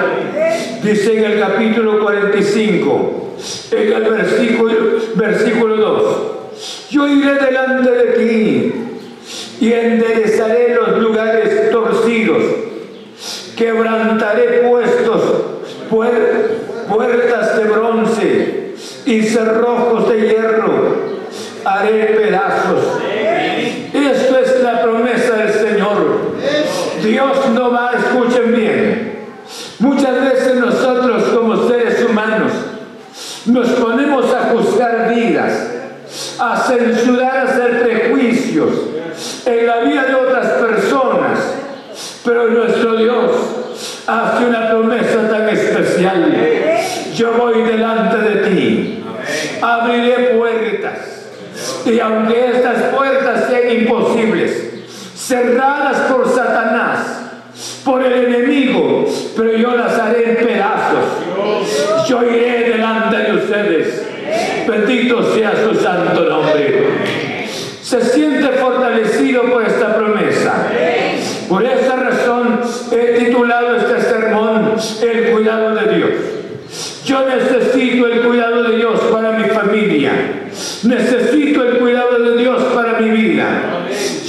Dice 0.83 1.17
en 1.17 1.23
el 1.23 1.39
capítulo 1.39 1.99
45, 1.99 3.35
en 3.71 3.93
el 3.93 4.03
versículo, 4.03 4.75
versículo 5.15 5.77
2, 5.77 6.17
yo 6.89 7.07
iré 7.07 7.35
delante 7.35 7.91
de 7.91 8.03
ti 8.13 8.73
y 9.61 9.73
enderezaré 9.73 10.75
los 10.75 10.99
lugares 10.99 11.71
torcidos, 11.71 12.43
quebrantaré 13.55 14.67
puestos, 14.69 15.21
puertas 15.89 17.57
de 17.57 17.63
bronce 17.63 18.73
y 19.05 19.21
cerrojos 19.23 20.09
de 20.09 20.21
hierro, 20.21 21.22
haré 21.65 22.05
pedazos. 22.05 23.01
Esto 23.93 24.37
es 24.37 24.63
la 24.63 24.81
promesa 24.81 25.33
del 25.33 25.53
Señor. 25.53 26.33
Dios 27.03 27.49
no 27.53 27.71
va, 27.71 27.91
escuchen 27.97 28.55
bien. 28.55 29.13
Muchas 29.79 30.21
veces 30.21 30.55
nosotros 30.55 31.23
como 31.35 31.67
seres 31.67 32.03
humanos 32.03 32.51
nos 33.45 33.69
ponemos 33.71 34.33
a 34.33 34.49
juzgar 34.49 35.13
vidas, 35.13 35.71
a 36.39 36.57
censurar, 36.57 37.37
a 37.37 37.41
hacer 37.43 37.83
prejuicios 37.83 38.71
en 39.45 39.67
la 39.67 39.79
vida 39.79 40.05
de 40.05 40.15
otras 40.15 40.47
personas. 40.53 41.39
Pero 42.23 42.47
nuestro 42.47 42.95
Dios 42.95 43.31
hace 44.07 44.45
una 44.45 44.69
promesa 44.69 45.29
tan 45.29 45.49
especial. 45.49 46.33
Yo 47.15 47.33
voy 47.33 47.61
delante 47.63 48.17
de 48.17 48.49
ti. 48.49 49.03
Abriré 49.61 50.35
puertas 50.37 51.12
y 51.85 51.99
aunque 51.99 52.51
estas 52.51 52.93
puertas 52.95 53.49
sean 53.49 53.81
imposibles, 53.81 54.69
cerradas 55.15 56.11
por 56.11 56.29
Satanás, 56.29 57.23
por 57.83 58.03
el 58.03 58.25
enemigo, 58.25 59.05
pero 59.35 59.57
yo 59.57 59.75
las 59.75 59.97
haré 59.99 60.31
en 60.31 60.45
pedazos. 60.45 61.05
Yo 62.07 62.23
iré 62.23 62.69
delante 62.69 63.17
de 63.17 63.33
ustedes. 63.33 64.07
Bendito 64.67 65.33
sea 65.33 65.53
su 65.63 65.75
santo 65.75 66.23
nombre. 66.23 67.45
Se 67.81 68.01
siente 68.01 68.47
fortalecido 68.53 69.43
por 69.43 69.63
esta 69.63 69.95
promesa. 69.95 70.67
Por 71.49 71.65
esa 71.65 71.95
razón 71.97 72.61
he 72.91 73.19
titulado 73.19 73.75
este 73.75 74.01
sermón 74.01 74.75
El 75.01 75.31
cuidado 75.31 75.75
de 75.75 75.95
Dios. 75.95 76.11
Yo 77.05 77.27
necesito 77.27 78.07
el 78.07 78.21
cuidado 78.21 78.63
de 78.63 78.77
Dios 78.77 78.99
para 79.11 79.33
mi 79.33 79.49
familia. 79.49 80.11
Necesito 80.83 81.12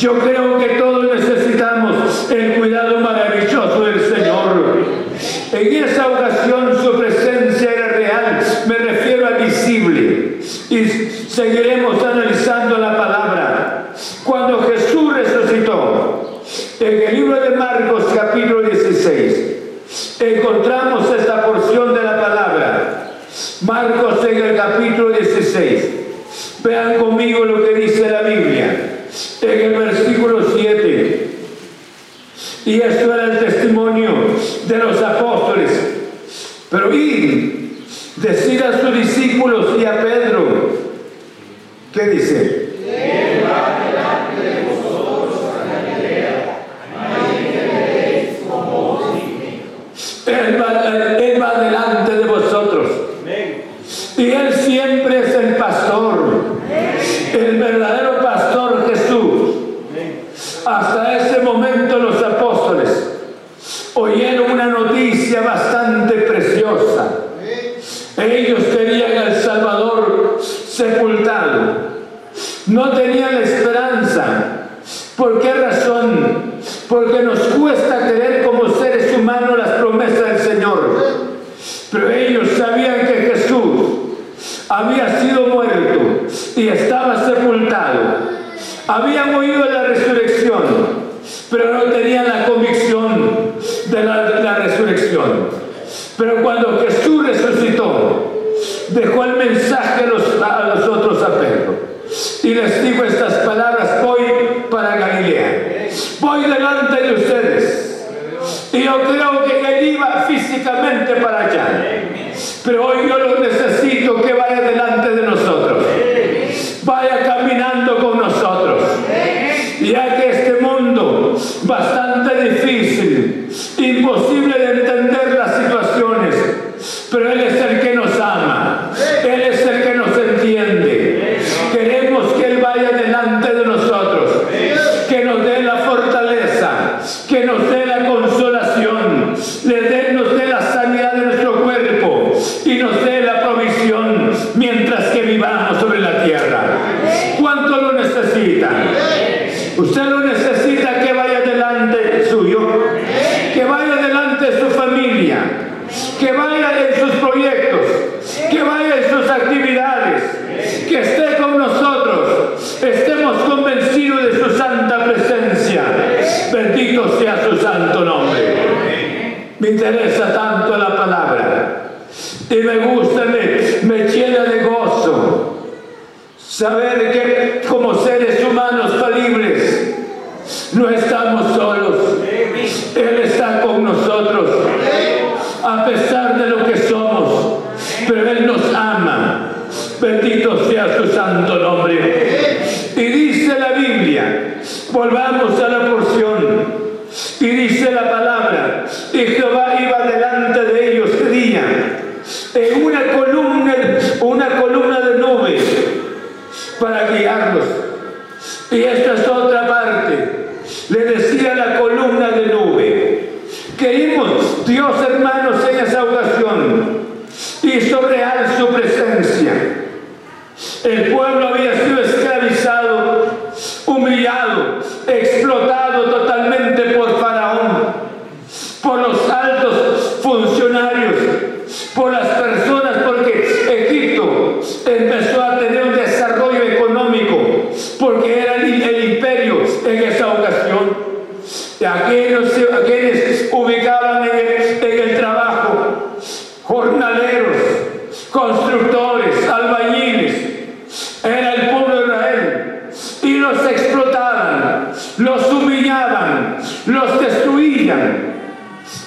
Yo 0.04 0.18
creo 0.18 0.58
que 0.58 0.68
todos 0.74 1.14
necesitamos 1.14 2.30
el 2.30 2.56
cuidado 2.56 3.00
maravilloso 3.00 3.84
del 3.84 4.00
Señor. 4.00 4.84
En 5.50 5.84
esa 5.84 6.08
ocasión 6.08 6.63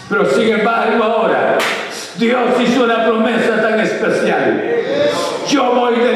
prosigue 0.09 0.59
Padre 0.59 0.95
ahora. 1.01 1.57
Dios 2.15 2.61
hizo 2.61 2.83
una 2.83 3.05
promesa 3.05 3.61
tan 3.61 3.79
especial. 3.79 4.63
Yo 5.47 5.75
voy 5.75 5.95
de 5.99 6.15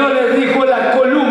Señor 0.00 0.14
les 0.14 0.36
dijo, 0.40 0.64
la 0.64 0.92
columna. 0.92 1.29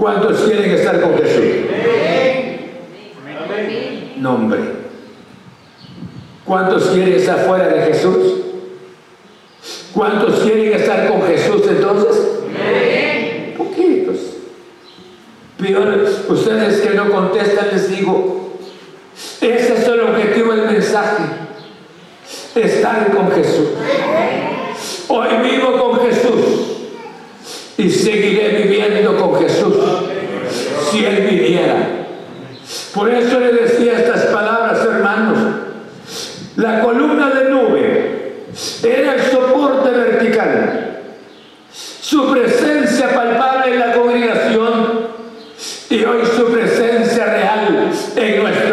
¿Cuántos 0.00 0.40
quieren 0.40 0.70
estar 0.70 0.98
con 0.98 1.14
Jesús? 1.18 1.44
Nombre. 4.16 4.60
¿Cuántos 6.46 6.84
quieren 6.86 7.16
estar 7.16 7.40
fuera 7.40 7.68
de 7.68 7.82
Jesús? 7.82 8.16
¿Cuántos 9.92 10.40
quieren 10.40 10.72
estar 10.72 11.06
con 11.06 11.22
Jesús 11.24 11.62
entonces? 11.68 12.16
Poquitos. 13.58 14.16
Peor, 15.58 16.08
ustedes 16.30 16.80
que 16.80 16.94
no 16.94 17.10
contestan 17.10 17.68
les 17.70 17.90
digo, 17.90 18.54
ese 19.42 19.74
es 19.74 19.86
el 19.86 20.00
objetivo 20.00 20.54
del 20.54 20.70
mensaje, 20.70 21.24
estar 22.54 23.14
con 23.14 23.30
Jesús. 23.32 23.68
Hoy 25.08 25.28
vivo 25.42 25.78
con 25.78 26.00
Jesús 26.06 26.69
y 27.80 27.90
seguiré 27.90 28.62
viviendo 28.62 29.16
con 29.16 29.40
Jesús 29.40 29.74
si 30.90 31.04
Él 31.04 31.26
viviera. 31.28 31.88
Por 32.94 33.08
eso 33.10 33.40
le 33.40 33.52
decía 33.52 33.98
estas 33.98 34.26
palabras, 34.26 34.84
hermanos. 34.84 35.38
La 36.56 36.82
columna 36.82 37.30
de 37.30 37.48
nube 37.48 38.44
era 38.82 39.14
el 39.14 39.22
soporte 39.22 39.90
vertical. 39.90 40.98
Su 41.72 42.30
presencia 42.30 43.14
palpable 43.14 43.72
en 43.72 43.78
la 43.78 43.92
congregación 43.92 45.08
y 45.88 46.04
hoy 46.04 46.20
su 46.36 46.46
presencia 46.52 47.24
real 47.24 47.90
en 48.16 48.42
nuestra 48.42 48.69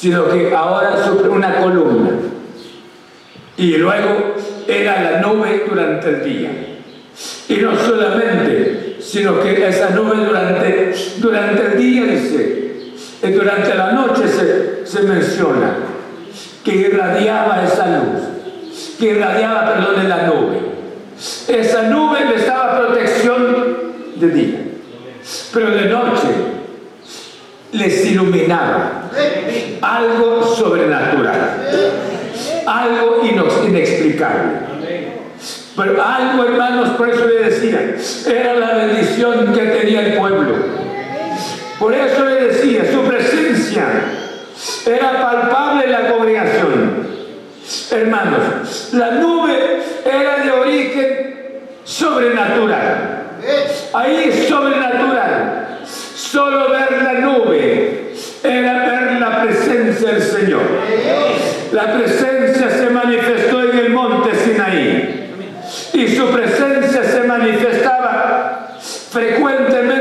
sino 0.00 0.28
que 0.28 0.54
ahora 0.54 1.04
sobre 1.04 1.28
una 1.28 1.60
columna. 1.60 2.10
Y 3.56 3.76
luego 3.78 4.36
era 4.68 5.02
la 5.02 5.20
nube 5.20 5.64
durante 5.68 6.08
el 6.08 6.24
día. 6.24 6.50
Y 7.48 7.54
no 7.56 7.76
solamente, 7.76 8.98
sino 9.00 9.40
que 9.40 9.68
esa 9.68 9.90
nube 9.90 10.24
durante, 10.24 10.94
durante 11.16 11.66
el 11.66 11.78
día, 11.78 12.04
dice, 12.04 12.92
y 13.24 13.30
durante 13.32 13.74
la 13.74 13.92
noche 13.92 14.28
se, 14.28 14.86
se 14.86 15.02
menciona, 15.02 15.74
que 16.64 16.76
irradiaba 16.76 17.64
esa 17.64 17.86
luz, 17.98 18.22
que 19.00 19.06
irradiaba, 19.06 19.74
perdón, 19.74 20.02
de 20.02 20.08
la 20.08 20.26
nube. 20.28 20.58
Esa 21.48 21.82
nube 21.84 22.24
les 22.24 22.46
daba 22.46 22.86
protección 22.86 23.66
de 24.14 24.28
día, 24.28 24.58
pero 25.52 25.70
de 25.70 25.86
noche 25.86 26.57
les 27.72 28.06
iluminaba 28.06 29.10
algo 29.82 30.42
sobrenatural, 30.54 31.68
algo 32.66 33.22
inexplicable. 33.66 34.68
Pero 35.76 36.02
algo, 36.02 36.44
hermanos, 36.44 36.90
por 36.90 37.08
eso 37.08 37.26
le 37.26 37.50
decía, 37.50 37.94
era 38.26 38.54
la 38.54 38.74
bendición 38.74 39.52
que 39.52 39.60
tenía 39.60 40.00
el 40.06 40.18
pueblo. 40.18 40.56
Por 41.78 41.94
eso 41.94 42.24
le 42.24 42.48
decía, 42.48 42.90
su 42.90 43.02
presencia 43.02 43.84
era 44.84 45.22
palpable 45.22 45.84
en 45.84 45.92
la 45.92 46.08
congregación. 46.08 47.06
Hermanos, 47.92 48.90
la 48.92 49.10
nube 49.12 49.82
era 50.04 50.44
de 50.44 50.50
origen 50.50 51.34
sobrenatural. 51.84 53.22
Ahí 53.92 54.24
es 54.26 54.48
sobrenatural. 54.48 55.67
Solo 56.18 56.68
ver 56.70 57.00
la 57.00 57.12
nube 57.20 58.12
era 58.42 58.72
ver 58.72 59.20
la 59.20 59.42
presencia 59.42 60.14
del 60.14 60.22
Señor. 60.22 60.62
La 61.70 61.92
presencia 61.92 62.70
se 62.70 62.90
manifestó 62.90 63.62
en 63.70 63.78
el 63.78 63.90
monte 63.90 64.34
Sinaí. 64.34 65.30
Y 65.92 66.08
su 66.08 66.28
presencia 66.30 67.04
se 67.04 67.22
manifestaba 67.22 68.78
frecuentemente 69.12 69.97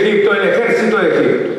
Egipto, 0.00 0.34
el 0.34 0.48
ejército 0.48 0.98
de 0.98 1.08
Egipto. 1.08 1.50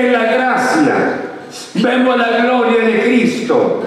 della 0.00 0.24
grazia. 0.24 1.24
Vengo 1.72 2.12
alla 2.12 2.40
gloria 2.40 2.84
di 2.84 2.98
Cristo. 2.98 3.84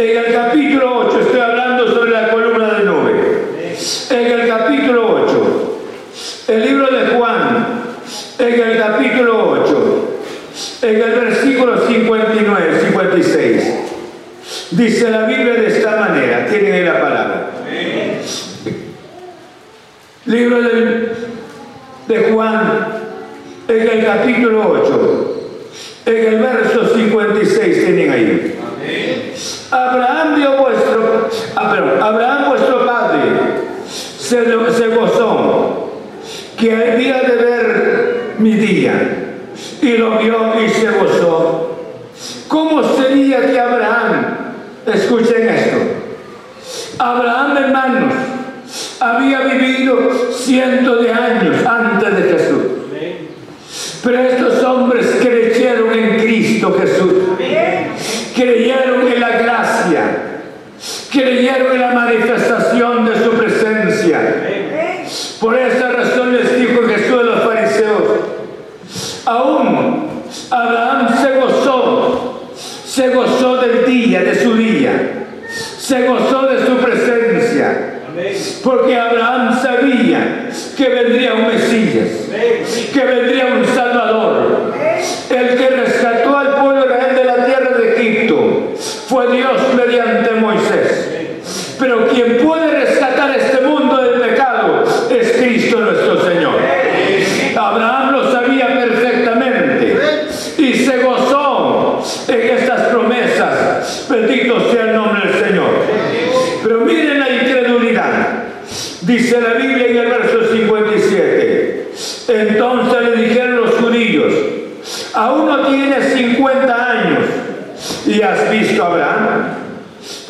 En 0.00 0.16
el 0.16 0.32
capítulo 0.32 1.08
8, 1.08 1.20
estoy 1.20 1.40
hablando 1.40 1.86
sobre 1.92 2.10
la 2.12 2.30
columna 2.30 2.72
de 2.72 2.84
nube. 2.84 3.12
En 4.08 4.40
el 4.40 4.48
capítulo 4.48 5.24
8, 5.26 5.78
el 6.48 6.64
libro 6.64 6.86
de 6.86 7.06
Juan, 7.08 7.66
en 8.38 8.60
el 8.60 8.78
capítulo 8.78 9.60
8, 9.62 10.18
en 10.80 11.02
el 11.02 11.20
versículo 11.20 11.86
59, 11.86 12.80
56, 12.86 13.74
dice 14.70 15.10
la 15.10 15.18
Biblia. 15.18 15.29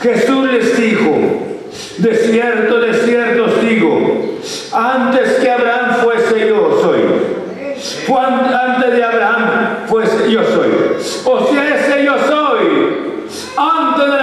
Jesús 0.03 0.51
les 0.51 0.76
dijo, 0.76 1.14
de 1.98 2.14
cierto, 2.14 2.80
de 2.80 2.94
cierto 2.94 3.44
os 3.44 3.61
digo, 3.61 4.38
antes 4.72 5.32
que 5.40 5.51
Abraham 5.51 5.96
fuese 6.03 6.48
yo 6.48 6.80
soy. 6.82 7.01
Antes 8.12 8.92
de 8.92 9.05
Abraham 9.05 9.86
fuese 9.86 10.30
yo 10.30 10.42
soy. 10.44 10.70
O 11.24 11.46
sea, 11.46 11.76
ese 11.76 12.05
yo 12.05 12.14
soy. 12.26 13.20
Antes 13.57 14.07
de 14.07 14.19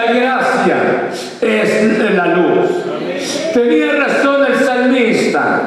la 0.00 0.12
gracia 0.12 0.76
es 1.40 2.14
la 2.14 2.26
luz. 2.26 2.70
Tenía 3.52 3.92
razón 3.92 4.46
el 4.46 4.64
salmista 4.64 5.62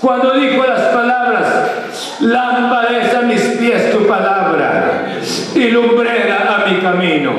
cuando 0.00 0.34
dijo 0.34 0.64
las 0.66 0.80
palabras, 0.94 1.46
lámpara 2.20 2.98
es 2.98 3.14
a 3.14 3.22
mis 3.22 3.40
pies 3.40 3.90
tu 3.92 4.06
palabra 4.06 5.06
y 5.54 5.68
lumbrera 5.68 6.54
a 6.54 6.70
mi 6.70 6.80
camino. 6.80 7.32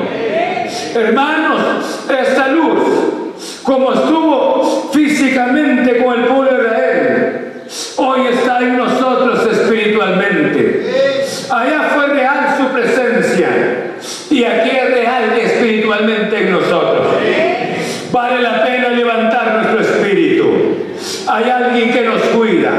Hermanos, 0.94 2.04
esta 2.08 2.48
luz, 2.48 3.62
como 3.62 3.92
estuvo 3.92 4.90
físicamente 4.92 6.02
con 6.02 6.18
el 6.18 6.24
pueblo 6.26 6.52
de 6.52 6.64
Israel, 6.64 7.52
hoy 7.96 8.26
está 8.32 8.60
en 8.60 8.76
nosotros 8.76 9.46
espiritualmente. 9.52 11.24
Allá 11.50 11.90
fue 11.94 12.06
real 12.08 12.56
su 12.58 12.66
presencia 12.68 13.48
y 14.30 14.44
aquí 14.44 14.70
es 14.70 14.90
real 14.90 15.34
en 16.00 16.52
nosotros. 16.52 17.06
Vale 18.12 18.40
la 18.40 18.64
pena 18.64 18.88
levantar 18.90 19.54
nuestro 19.54 19.80
espíritu. 19.80 20.44
Hay 21.28 21.50
alguien 21.50 21.92
que 21.92 22.02
nos 22.02 22.22
cuida. 22.22 22.70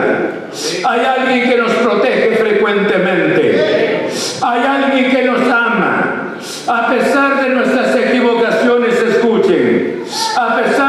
Hay 0.87 1.05
alguien 1.05 1.49
que 1.49 1.57
nos 1.57 1.71
protege 1.71 2.35
frecuentemente. 2.37 4.09
Hay 4.41 4.61
alguien 4.61 5.11
que 5.11 5.23
nos 5.23 5.41
ama. 5.41 6.35
A 6.67 6.87
pesar 6.87 7.43
de 7.43 7.49
nuestras 7.49 7.95
equivocaciones, 7.95 9.01
escuchen. 9.01 10.03
A 10.37 10.57
pesar 10.57 10.88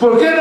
¿Por 0.00 0.18
qué? 0.18 0.35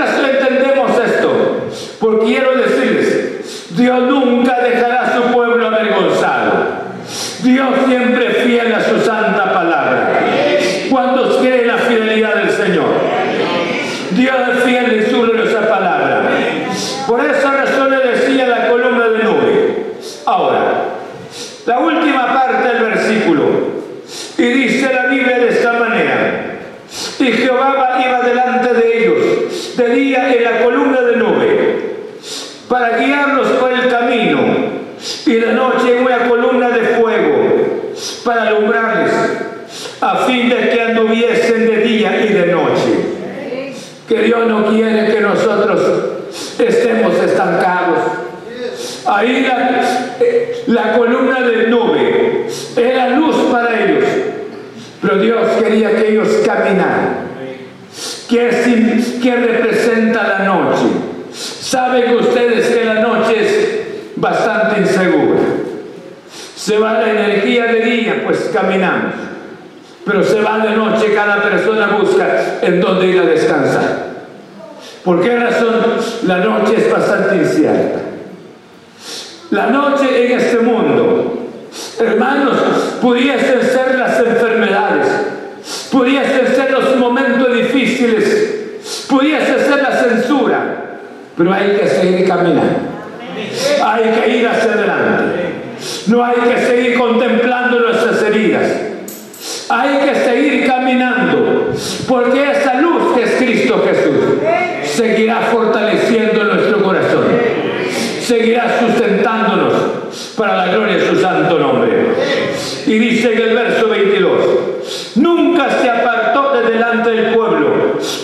el 113.46 113.56
verso 113.56 113.90
22. 113.90 115.16
Nunca 115.16 115.70
se 115.82 115.90
apartó 115.90 116.54
de 116.54 116.72
delante 116.72 117.10
del 117.12 117.34
pueblo 117.34 117.70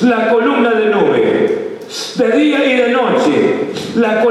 la 0.01 0.30
columna 0.30 0.72
de 0.72 0.86
nube. 0.88 1.57
De 2.15 2.32
día 2.32 2.65
y 2.65 2.76
de 2.78 2.89
noche 2.89 3.55
la 3.95 4.22
columna 4.22 4.30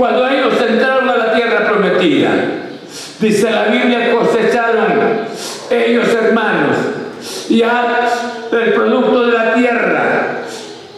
cuando 0.00 0.26
ellos 0.26 0.54
entraron 0.66 1.10
a 1.10 1.14
la 1.14 1.34
tierra 1.34 1.68
prometida, 1.68 2.30
dice 3.18 3.50
la 3.50 3.64
Biblia, 3.64 4.10
cosecharon 4.12 4.86
ellos 5.70 6.08
hermanos 6.08 6.76
ya 7.50 8.08
el 8.50 8.72
producto 8.72 9.26
de 9.26 9.32
la 9.32 9.52
tierra, 9.52 10.38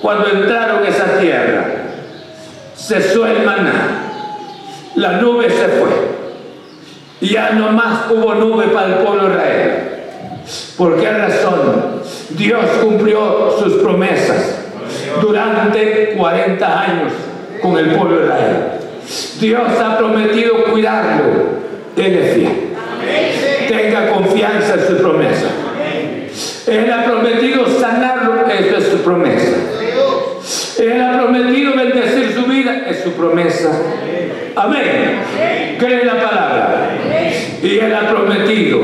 cuando 0.01 0.29
entraron 0.29 0.85
a 0.85 0.89
esa 0.89 1.19
tierra, 1.19 1.65
cesó 2.77 3.27
el 3.27 3.45
maná, 3.45 4.05
la 4.95 5.15
nube 5.15 5.51
se 5.51 5.67
fue. 5.67 6.13
Ya 7.23 7.51
no 7.51 7.73
más 7.73 8.09
hubo 8.09 8.35
nube 8.35 8.69
para 8.69 8.87
el 8.87 8.95
pueblo 9.05 9.25
de 9.25 9.35
Israel. 9.35 9.73
¿Por 10.79 11.01
qué 11.01 11.11
razón? 11.11 12.03
Dios 12.31 12.67
cumplió 12.81 13.57
sus 13.59 13.83
promesas 13.83 14.61
durante 15.21 16.15
40 16.17 16.81
años 16.81 17.13
con 17.61 17.77
el 17.79 17.97
pueblo 17.97 18.19
de 18.19 18.25
Israel. 18.27 18.82
Dios 19.41 19.69
ha 19.81 19.99
prometido 19.99 20.65
cuidarlo. 20.65 21.63
Él 21.97 22.33
fiel. 22.35 22.73
Tenga 23.69 24.11
confianza 24.11 24.75
en 24.75 24.87
su 24.87 24.97
promesa. 25.03 25.47
Él 26.67 26.93
ha 26.93 27.05
prometido 27.05 27.67
sanarlo. 27.81 28.47
Esa 28.47 28.79
es 28.79 28.85
su 28.85 28.99
promesa. 28.99 29.57
Él 30.81 31.01
ha 31.01 31.19
prometido 31.19 31.75
bendecir 31.75 32.33
su 32.35 32.45
vida. 32.45 32.87
Es 32.89 33.03
su 33.03 33.13
promesa. 33.13 33.71
Amén. 34.57 35.21
Cree 35.79 36.05
la 36.05 36.15
palabra. 36.15 36.91
Y 37.63 37.79
Él 37.79 37.95
ha 37.95 38.09
prometido 38.09 38.81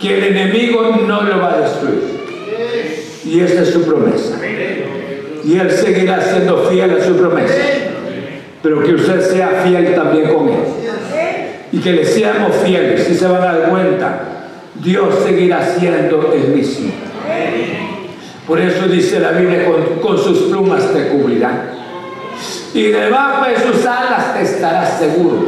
que 0.00 0.18
el 0.18 0.36
enemigo 0.36 1.04
no 1.06 1.22
lo 1.22 1.40
va 1.40 1.54
a 1.54 1.60
destruir. 1.60 2.20
Y 3.24 3.40
esa 3.40 3.62
es 3.62 3.70
su 3.70 3.84
promesa. 3.84 4.38
Y 5.44 5.58
Él 5.58 5.70
seguirá 5.70 6.20
siendo 6.20 6.64
fiel 6.64 6.90
a 6.98 7.04
su 7.04 7.16
promesa 7.16 7.54
pero 8.62 8.82
que 8.82 8.94
usted 8.94 9.20
sea 9.20 9.62
fiel 9.64 9.94
también 9.94 10.32
con 10.32 10.48
Él. 10.48 10.58
Y 11.72 11.78
que 11.78 11.92
le 11.92 12.04
seamos 12.04 12.56
fieles, 12.64 13.04
si 13.04 13.14
se 13.14 13.26
van 13.26 13.42
a 13.42 13.58
dar 13.58 13.70
cuenta, 13.70 14.22
Dios 14.74 15.14
seguirá 15.24 15.64
siendo 15.78 16.32
el 16.32 16.48
mismo. 16.48 16.92
Por 18.46 18.60
eso 18.60 18.88
dice 18.88 19.20
la 19.20 19.30
Biblia, 19.32 19.64
con, 19.66 20.00
con 20.00 20.18
sus 20.18 20.50
plumas 20.50 20.92
te 20.92 21.08
cubrirán. 21.08 21.70
Y 22.74 22.84
debajo 22.84 23.46
de 23.46 23.56
sus 23.56 23.84
alas 23.86 24.34
te 24.34 24.42
estarás 24.42 24.98
seguro. 24.98 25.46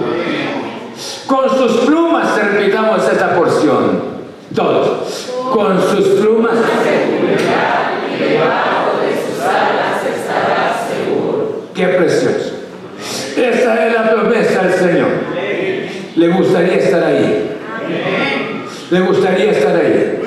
Con 1.26 1.48
sus 1.50 1.80
plumas, 1.86 2.36
repitamos 2.36 3.08
esta 3.10 3.34
porción. 3.34 4.12
Todos. 4.54 5.30
Con 5.52 5.80
sus 5.80 6.08
plumas 6.20 6.54
te 6.54 7.16
cubrirán 7.16 8.02
y 8.12 8.22
debajo 8.22 8.98
de 9.00 9.12
sus 9.16 9.40
alas 9.42 10.04
estarás 10.04 10.88
seguro. 10.88 11.62
Qué 11.74 11.86
precioso. 11.88 12.51
Esa 13.36 13.86
es 13.86 13.94
la 13.94 14.10
promesa 14.10 14.62
del 14.62 14.74
Señor. 14.74 15.08
Le 16.16 16.28
gustaría 16.28 16.76
estar 16.76 17.04
ahí. 17.04 17.50
Le 18.90 19.00
gustaría 19.00 19.50
estar 19.52 19.76
ahí. 19.76 20.20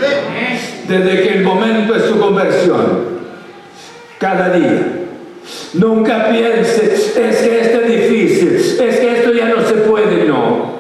Desde 0.88 1.24
que 1.24 1.34
el 1.36 1.44
momento 1.44 1.94
de 1.94 2.08
su 2.08 2.20
conversión, 2.20 3.16
cada 4.18 4.50
día. 4.50 5.06
Nunca 5.74 6.30
piense, 6.30 6.94
es 6.94 7.12
que 7.12 7.62
esto 7.62 7.82
es 7.82 7.88
difícil, 7.88 8.56
es 8.56 9.00
que 9.00 9.20
esto 9.20 9.34
ya 9.34 9.50
no 9.50 9.62
se 9.68 9.76
puede, 9.76 10.26
no. 10.26 10.76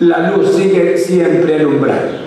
La 0.00 0.30
luz 0.30 0.54
sigue 0.54 0.96
siempre 0.96 1.56
alumbrando. 1.56 2.18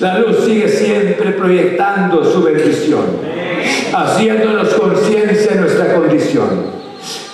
La 0.00 0.18
luz 0.18 0.44
sigue 0.44 0.68
siempre 0.68 1.32
proyectando 1.32 2.24
su 2.24 2.42
bendición, 2.42 3.04
haciéndonos 3.92 4.72
conciencia 4.74 5.52
de 5.52 5.60
nuestra 5.60 5.94
condición. 5.94 6.83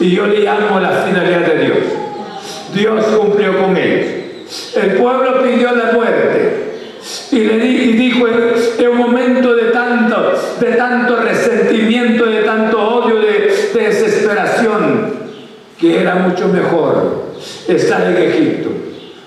Y 0.01 0.17
yo 0.17 0.27
le 0.27 0.41
llamo 0.41 0.81
la 0.81 1.03
finalidad 1.05 1.41
de 1.41 1.65
Dios. 1.65 1.79
Dios 2.75 3.05
cumplió 3.05 3.59
con 3.61 3.77
ellos. 3.77 4.07
El 4.75 4.93
pueblo 4.95 5.43
pidió 5.43 5.75
la 5.75 5.93
muerte. 5.93 6.71
Y 7.33 7.39
le 7.41 7.59
dijo 7.59 8.27
en 8.27 8.89
un 8.89 8.97
momento 8.97 9.55
de 9.55 9.65
tanto, 9.65 10.33
de 10.59 10.73
tanto 10.73 11.17
resentimiento, 11.17 12.27
de 12.27 12.43
tanto 12.43 12.81
odio, 12.81 13.21
de, 13.21 13.55
de 13.75 13.87
desesperación, 13.89 15.13
que 15.79 16.01
era 16.01 16.17
mucho 16.17 16.49
mejor 16.49 17.25
estar 17.69 18.03
en 18.11 18.17
Egipto 18.17 18.71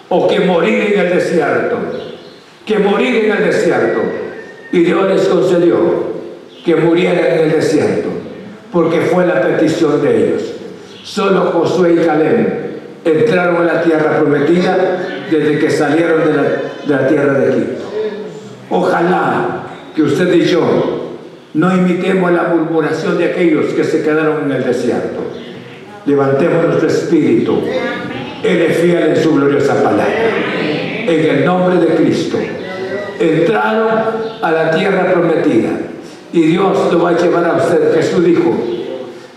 o 0.10 0.28
que 0.28 0.40
morir 0.42 0.94
en 0.94 1.00
el 1.00 1.10
desierto, 1.16 1.78
que 2.66 2.80
morir 2.80 3.26
en 3.26 3.32
el 3.32 3.46
desierto. 3.46 4.02
Y 4.72 4.80
Dios 4.80 5.10
les 5.10 5.28
concedió 5.28 6.14
que 6.66 6.76
murieran 6.76 7.26
en 7.26 7.40
el 7.40 7.52
desierto, 7.52 8.10
porque 8.72 9.02
fue 9.02 9.26
la 9.26 9.42
petición 9.42 10.02
de 10.02 10.18
ellos. 10.18 10.62
Solo 11.04 11.51
Josué 11.51 11.95
y 11.95 12.06
Caleb 12.06 12.64
entraron 13.04 13.58
en 13.58 13.68
la 13.68 13.82
tierra 13.82 14.20
prometida 14.20 14.78
desde 15.30 15.60
que 15.60 15.70
salieron 15.70 16.22
de 16.26 16.88
la, 16.88 17.08
tierra 17.08 17.34
de 17.39 17.49
Egipto. 17.49 17.84
Ojalá 18.70 19.64
que 19.93 20.01
usted 20.01 20.34
y 20.34 20.45
yo 20.45 21.18
no 21.56 21.76
imitemos 21.76 22.32
la 22.32 22.43
murmuración 22.43 23.18
de 23.18 23.26
aquellos 23.26 23.74
que 23.74 23.84
se 23.84 24.01
quedaron 24.01 24.45
en 24.45 24.51
el 24.54 24.64
desierto. 24.64 25.20
Levantemos 26.06 26.68
nuestro 26.68 26.88
espíritu. 26.88 27.60
Él 28.41 28.62
es 28.62 28.78
fiel 28.78 29.10
en 29.10 29.22
su 29.22 29.36
gloriosa 29.36 29.76
palabra. 29.84 30.08
En 31.06 31.38
el 31.38 31.45
nombre 31.45 31.86
de 31.86 31.95
Cristo. 31.95 32.38
Entraron 33.20 33.89
a 34.41 34.51
la 34.51 34.72
tierra 34.72 35.12
prometida. 35.12 35.70
Y 36.32 36.41
Dios 36.43 36.91
lo 36.91 37.04
va 37.04 37.10
a 37.10 37.18
llevar 37.18 37.45
a 37.45 37.56
usted. 37.58 37.93
Jesús 37.93 38.26
dijo, 38.26 38.83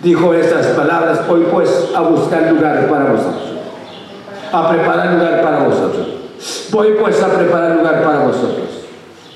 dijo 0.03 0.35
estas 0.35 0.67
palabras, 0.69 1.21
hoy 1.29 1.47
pues 1.51 1.91
a 1.95 2.01
buscar 2.03 2.51
lugar 2.53 2.89
para 2.89 3.13
vosotros 3.13 3.57
a 4.53 4.71
preparar 4.71 5.13
lugar 5.15 5.43
para 5.43 5.59
vosotros. 5.61 6.07
Voy 6.71 6.89
pues 7.01 7.23
a 7.23 7.29
preparar 7.33 7.77
lugar 7.77 8.03
para 8.03 8.21
vosotros. 8.21 8.69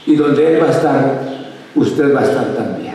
Y 0.06 0.16
donde 0.16 0.54
Él 0.54 0.62
va 0.62 0.68
a 0.68 0.70
estar, 0.70 1.20
usted 1.74 2.14
va 2.14 2.20
a 2.20 2.24
estar 2.24 2.44
también. 2.54 2.94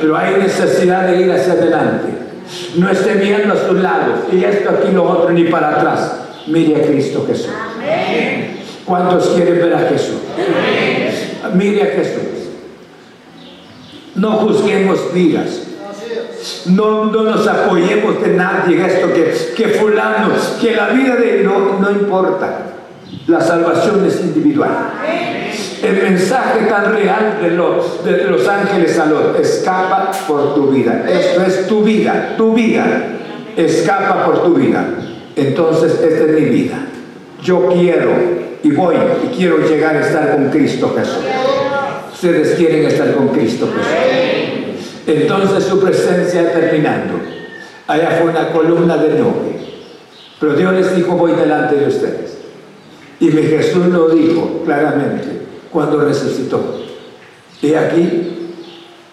Pero 0.00 0.16
hay 0.16 0.36
necesidad 0.36 1.06
de 1.06 1.22
ir 1.22 1.32
hacia 1.32 1.52
adelante. 1.52 2.08
No 2.76 2.90
esté 2.90 3.14
viendo 3.14 3.54
a 3.54 3.56
sus 3.56 3.78
lados 3.80 4.20
y 4.32 4.42
esto 4.42 4.70
aquí 4.70 4.92
lo 4.92 5.04
otro 5.04 5.30
ni 5.30 5.44
para 5.44 5.76
atrás. 5.76 6.16
Mire 6.46 6.82
a 6.82 6.86
Cristo 6.86 7.24
Jesús. 7.26 7.50
¿Cuántos 8.84 9.28
quieren 9.30 9.56
ver 9.56 9.74
a 9.74 9.78
Jesús? 9.80 10.16
Mire 11.54 11.82
a 11.82 11.86
Jesús. 11.86 12.22
No 14.16 14.32
juzguemos 14.32 15.12
vidas 15.14 15.69
no, 16.66 17.06
nos 17.06 17.46
apoyemos 17.46 18.22
de 18.22 18.34
nadie, 18.34 18.84
esto 18.84 19.12
que, 19.12 19.34
que 19.56 19.68
fulano, 19.68 20.30
que 20.60 20.74
la 20.74 20.88
vida 20.88 21.16
de 21.16 21.42
no, 21.42 21.78
no 21.78 21.90
importa. 21.90 22.66
La 23.26 23.40
salvación 23.40 24.04
es 24.06 24.20
individual. 24.20 24.70
El 25.82 26.02
mensaje 26.02 26.66
tan 26.68 26.92
real 26.94 27.38
de 27.40 27.50
los, 27.50 28.04
de 28.04 28.24
los 28.24 28.46
ángeles 28.46 28.98
a 28.98 29.06
los 29.06 29.38
escapa 29.38 30.10
por 30.26 30.54
tu 30.54 30.70
vida. 30.70 31.04
Esto 31.08 31.42
es 31.42 31.66
tu 31.66 31.82
vida, 31.82 32.34
tu 32.36 32.54
vida. 32.54 32.86
Escapa 33.56 34.26
por 34.26 34.42
tu 34.42 34.54
vida. 34.54 34.84
Entonces, 35.36 35.92
esta 35.92 36.24
es 36.24 36.40
mi 36.40 36.46
vida. 36.46 36.78
Yo 37.42 37.68
quiero 37.68 38.10
y 38.62 38.70
voy 38.72 38.96
y 39.24 39.36
quiero 39.36 39.58
llegar 39.66 39.96
a 39.96 40.00
estar 40.00 40.32
con 40.32 40.50
Cristo 40.50 40.94
Jesús. 40.96 41.24
Ustedes 42.12 42.54
quieren 42.56 42.84
estar 42.84 43.14
con 43.14 43.28
Cristo 43.28 43.66
Jesús. 43.66 44.59
Entonces 45.06 45.64
su 45.64 45.80
presencia 45.80 46.52
terminando. 46.52 47.14
Allá 47.86 48.18
fue 48.20 48.30
una 48.30 48.52
columna 48.52 48.96
de 48.96 49.18
nube. 49.18 49.60
Pero 50.38 50.54
Dios 50.54 50.72
les 50.72 50.96
dijo, 50.96 51.16
voy 51.16 51.32
delante 51.32 51.76
de 51.76 51.86
ustedes. 51.86 52.38
Y 53.18 53.26
mi 53.26 53.42
Jesús 53.42 53.86
lo 53.86 54.08
dijo 54.08 54.62
claramente 54.64 55.42
cuando 55.70 56.00
resucitó. 56.00 56.80
Y 57.60 57.74
aquí, 57.74 58.52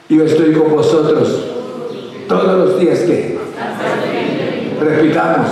yo 0.07 0.23
estoy 0.23 0.53
con 0.53 0.71
vosotros 0.71 1.43
todos 2.27 2.57
los 2.57 2.79
días 2.79 2.99
que 2.99 3.37
repitamos. 4.79 5.49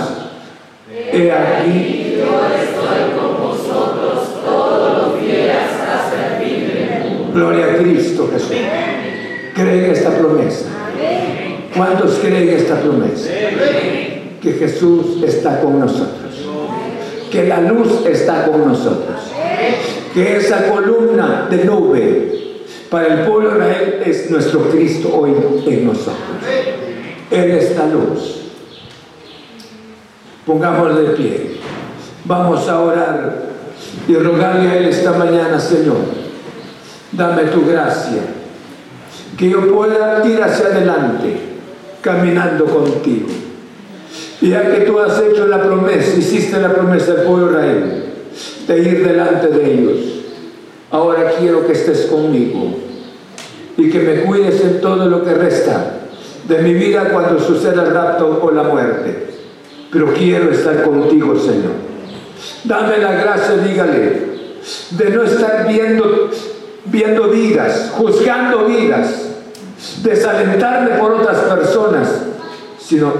He 1.12 1.30
aquí, 1.30 2.14
yo 2.16 2.40
estoy 2.56 3.18
con 3.18 3.48
vosotros 3.48 4.42
todos 4.44 4.98
los 4.98 5.20
días 5.20 5.68
hasta 5.86 6.38
el 6.38 6.44
fin 6.44 6.68
del 6.68 7.00
mundo. 7.02 7.32
Gloria 7.34 7.66
a 7.66 7.76
Cristo 7.76 8.30
Jesús 8.32 8.56
creen 9.56 9.90
esta 9.90 10.10
promesa? 10.10 10.66
¿Cuántos 11.74 12.18
creen 12.18 12.50
esta 12.50 12.80
promesa? 12.80 13.30
Que 14.40 14.52
Jesús 14.52 15.22
está 15.24 15.60
con 15.60 15.80
nosotros. 15.80 16.46
Que 17.30 17.48
la 17.48 17.62
luz 17.62 18.04
está 18.06 18.46
con 18.46 18.68
nosotros. 18.68 19.16
Que 20.14 20.36
esa 20.36 20.68
columna 20.68 21.48
de 21.50 21.64
nube 21.64 22.32
para 22.90 23.14
el 23.14 23.20
pueblo 23.26 23.50
de 23.50 23.56
Israel 23.56 24.02
es 24.04 24.30
nuestro 24.30 24.60
Cristo 24.70 25.10
hoy 25.14 25.34
en 25.66 25.86
nosotros. 25.86 26.16
Él 27.30 27.50
es 27.50 27.76
la 27.76 27.86
luz. 27.86 28.42
Pongámosle 30.46 31.02
de 31.02 31.08
pie. 31.16 31.56
Vamos 32.24 32.68
a 32.68 32.80
orar 32.80 33.46
y 34.06 34.14
rogarle 34.14 34.68
a 34.68 34.76
Él 34.76 34.86
esta 34.86 35.12
mañana, 35.12 35.58
Señor. 35.58 35.96
Dame 37.12 37.44
tu 37.44 37.66
gracia 37.66 38.22
que 39.36 39.50
yo 39.50 39.72
pueda 39.74 40.22
ir 40.26 40.42
hacia 40.42 40.66
adelante 40.66 41.36
caminando 42.00 42.64
contigo. 42.64 43.26
Ya 44.40 44.70
que 44.70 44.82
tú 44.82 44.98
has 45.00 45.20
hecho 45.20 45.46
la 45.46 45.62
promesa, 45.62 46.16
hiciste 46.16 46.60
la 46.60 46.72
promesa 46.72 47.12
al 47.12 47.22
pueblo 47.22 47.50
Israel, 47.50 48.04
de 48.68 48.78
ir 48.78 49.06
delante 49.06 49.48
de 49.48 49.72
ellos, 49.72 49.96
ahora 50.90 51.32
quiero 51.38 51.66
que 51.66 51.72
estés 51.72 52.06
conmigo 52.06 52.76
y 53.76 53.90
que 53.90 53.98
me 54.00 54.22
cuides 54.22 54.60
en 54.60 54.80
todo 54.80 55.06
lo 55.06 55.24
que 55.24 55.34
resta 55.34 55.96
de 56.46 56.58
mi 56.58 56.74
vida 56.74 57.10
cuando 57.12 57.40
suceda 57.40 57.82
el 57.82 57.92
rapto 57.92 58.40
o 58.42 58.50
la 58.50 58.62
muerte. 58.62 59.26
Pero 59.90 60.12
quiero 60.12 60.50
estar 60.50 60.82
contigo, 60.82 61.36
Señor. 61.38 61.72
Dame 62.64 62.98
la 62.98 63.12
gracia, 63.12 63.56
dígale, 63.56 64.22
de 64.90 65.10
no 65.10 65.22
estar 65.22 65.66
viendo, 65.66 66.30
viendo 66.84 67.28
vidas, 67.28 67.92
juzgando 67.96 68.66
vidas, 68.66 69.25
desalentarme 70.02 70.90
por 70.98 71.12
otras 71.12 71.38
personas, 71.38 72.08
sino 72.78 73.12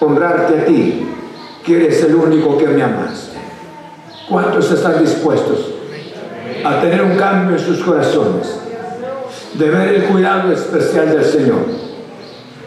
honrarte 0.00 0.60
a 0.60 0.64
ti, 0.64 1.06
que 1.64 1.76
eres 1.76 2.02
el 2.04 2.14
único 2.14 2.56
que 2.56 2.66
me 2.66 2.82
amaste. 2.82 3.38
¿Cuántos 4.28 4.70
están 4.70 5.00
dispuestos 5.00 5.58
a 6.64 6.80
tener 6.80 7.02
un 7.02 7.16
cambio 7.16 7.56
en 7.56 7.64
sus 7.64 7.82
corazones? 7.82 8.60
De 9.54 9.70
ver 9.70 9.94
el 9.94 10.04
cuidado 10.04 10.52
especial 10.52 11.10
del 11.10 11.24
Señor. 11.24 11.66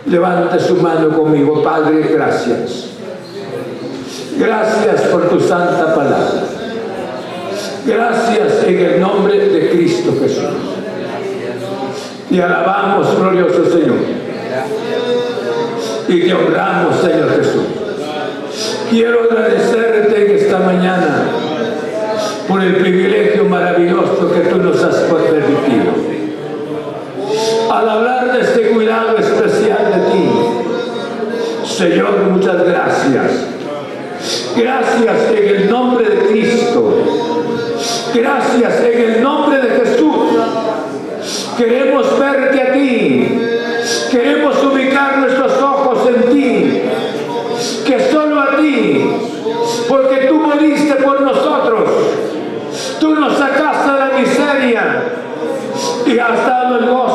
Levante 0.05 0.59
su 0.59 0.78
mano 0.78 1.09
conmigo, 1.09 1.61
Padre, 1.61 2.01
gracias. 2.11 2.88
Gracias 4.38 5.01
por 5.03 5.30
tu 5.30 5.39
santa 5.39 5.93
palabra. 5.93 6.43
Gracias 7.86 8.63
en 8.65 8.80
el 8.80 8.99
nombre 8.99 9.38
de 9.38 9.69
Cristo 9.69 10.13
Jesús. 10.19 10.81
Y 12.32 12.40
alabamos, 12.40 13.14
glorioso 13.20 13.66
Señor. 13.66 13.98
Y 16.08 16.22
te 16.22 16.34
honramos, 16.34 17.02
Señor 17.02 17.30
Jesús. 17.36 17.64
Quiero 18.90 19.24
agradecerte 19.24 20.26
en 20.26 20.38
esta 20.38 20.60
mañana 20.60 21.24
por 22.48 22.64
el 22.64 22.78
privilegio 22.78 23.44
maravilloso 23.46 24.32
que 24.34 24.40
tú 24.50 24.58
nos 24.58 24.82
has 24.82 24.96
permitido. 24.96 25.92
Al 27.70 27.90
hablar 27.90 28.32
de 28.32 28.42
este 28.42 28.70
cuidado 28.70 29.18
especial 29.18 29.92
de 29.92 30.12
ti, 30.12 30.30
Señor, 31.66 32.18
muchas 32.30 32.64
gracias. 32.64 33.46
Gracias 34.56 35.18
en 35.32 35.56
el 35.56 35.70
nombre 35.70 36.10
de 36.10 36.28
Cristo. 36.28 36.96
Gracias 38.14 38.84
en 38.86 39.00
el 39.00 39.22
nombre. 39.22 39.41
Queremos 41.62 42.18
verte 42.18 42.59
a 42.59 42.74
ti. 42.74 43.39
Queremos 44.09 44.64
ubicar 44.64 45.20
nuestros 45.20 45.62
ojos 45.62 46.09
en 46.09 46.32
ti. 46.32 46.82
Que 47.86 47.99
solo 48.12 48.41
a 48.41 48.57
ti. 48.57 49.05
Porque 49.88 50.26
tú 50.28 50.39
moriste 50.39 50.95
por 50.95 51.22
nosotros. 51.22 51.88
Tú 52.99 53.14
nos 53.14 53.38
sacaste 53.38 53.91
de 53.91 53.99
la 53.99 54.09
miseria. 54.18 55.03
Y 56.07 56.18
has 56.18 56.47
dado 56.47 56.80
el 56.80 56.86
gozo 56.88 57.11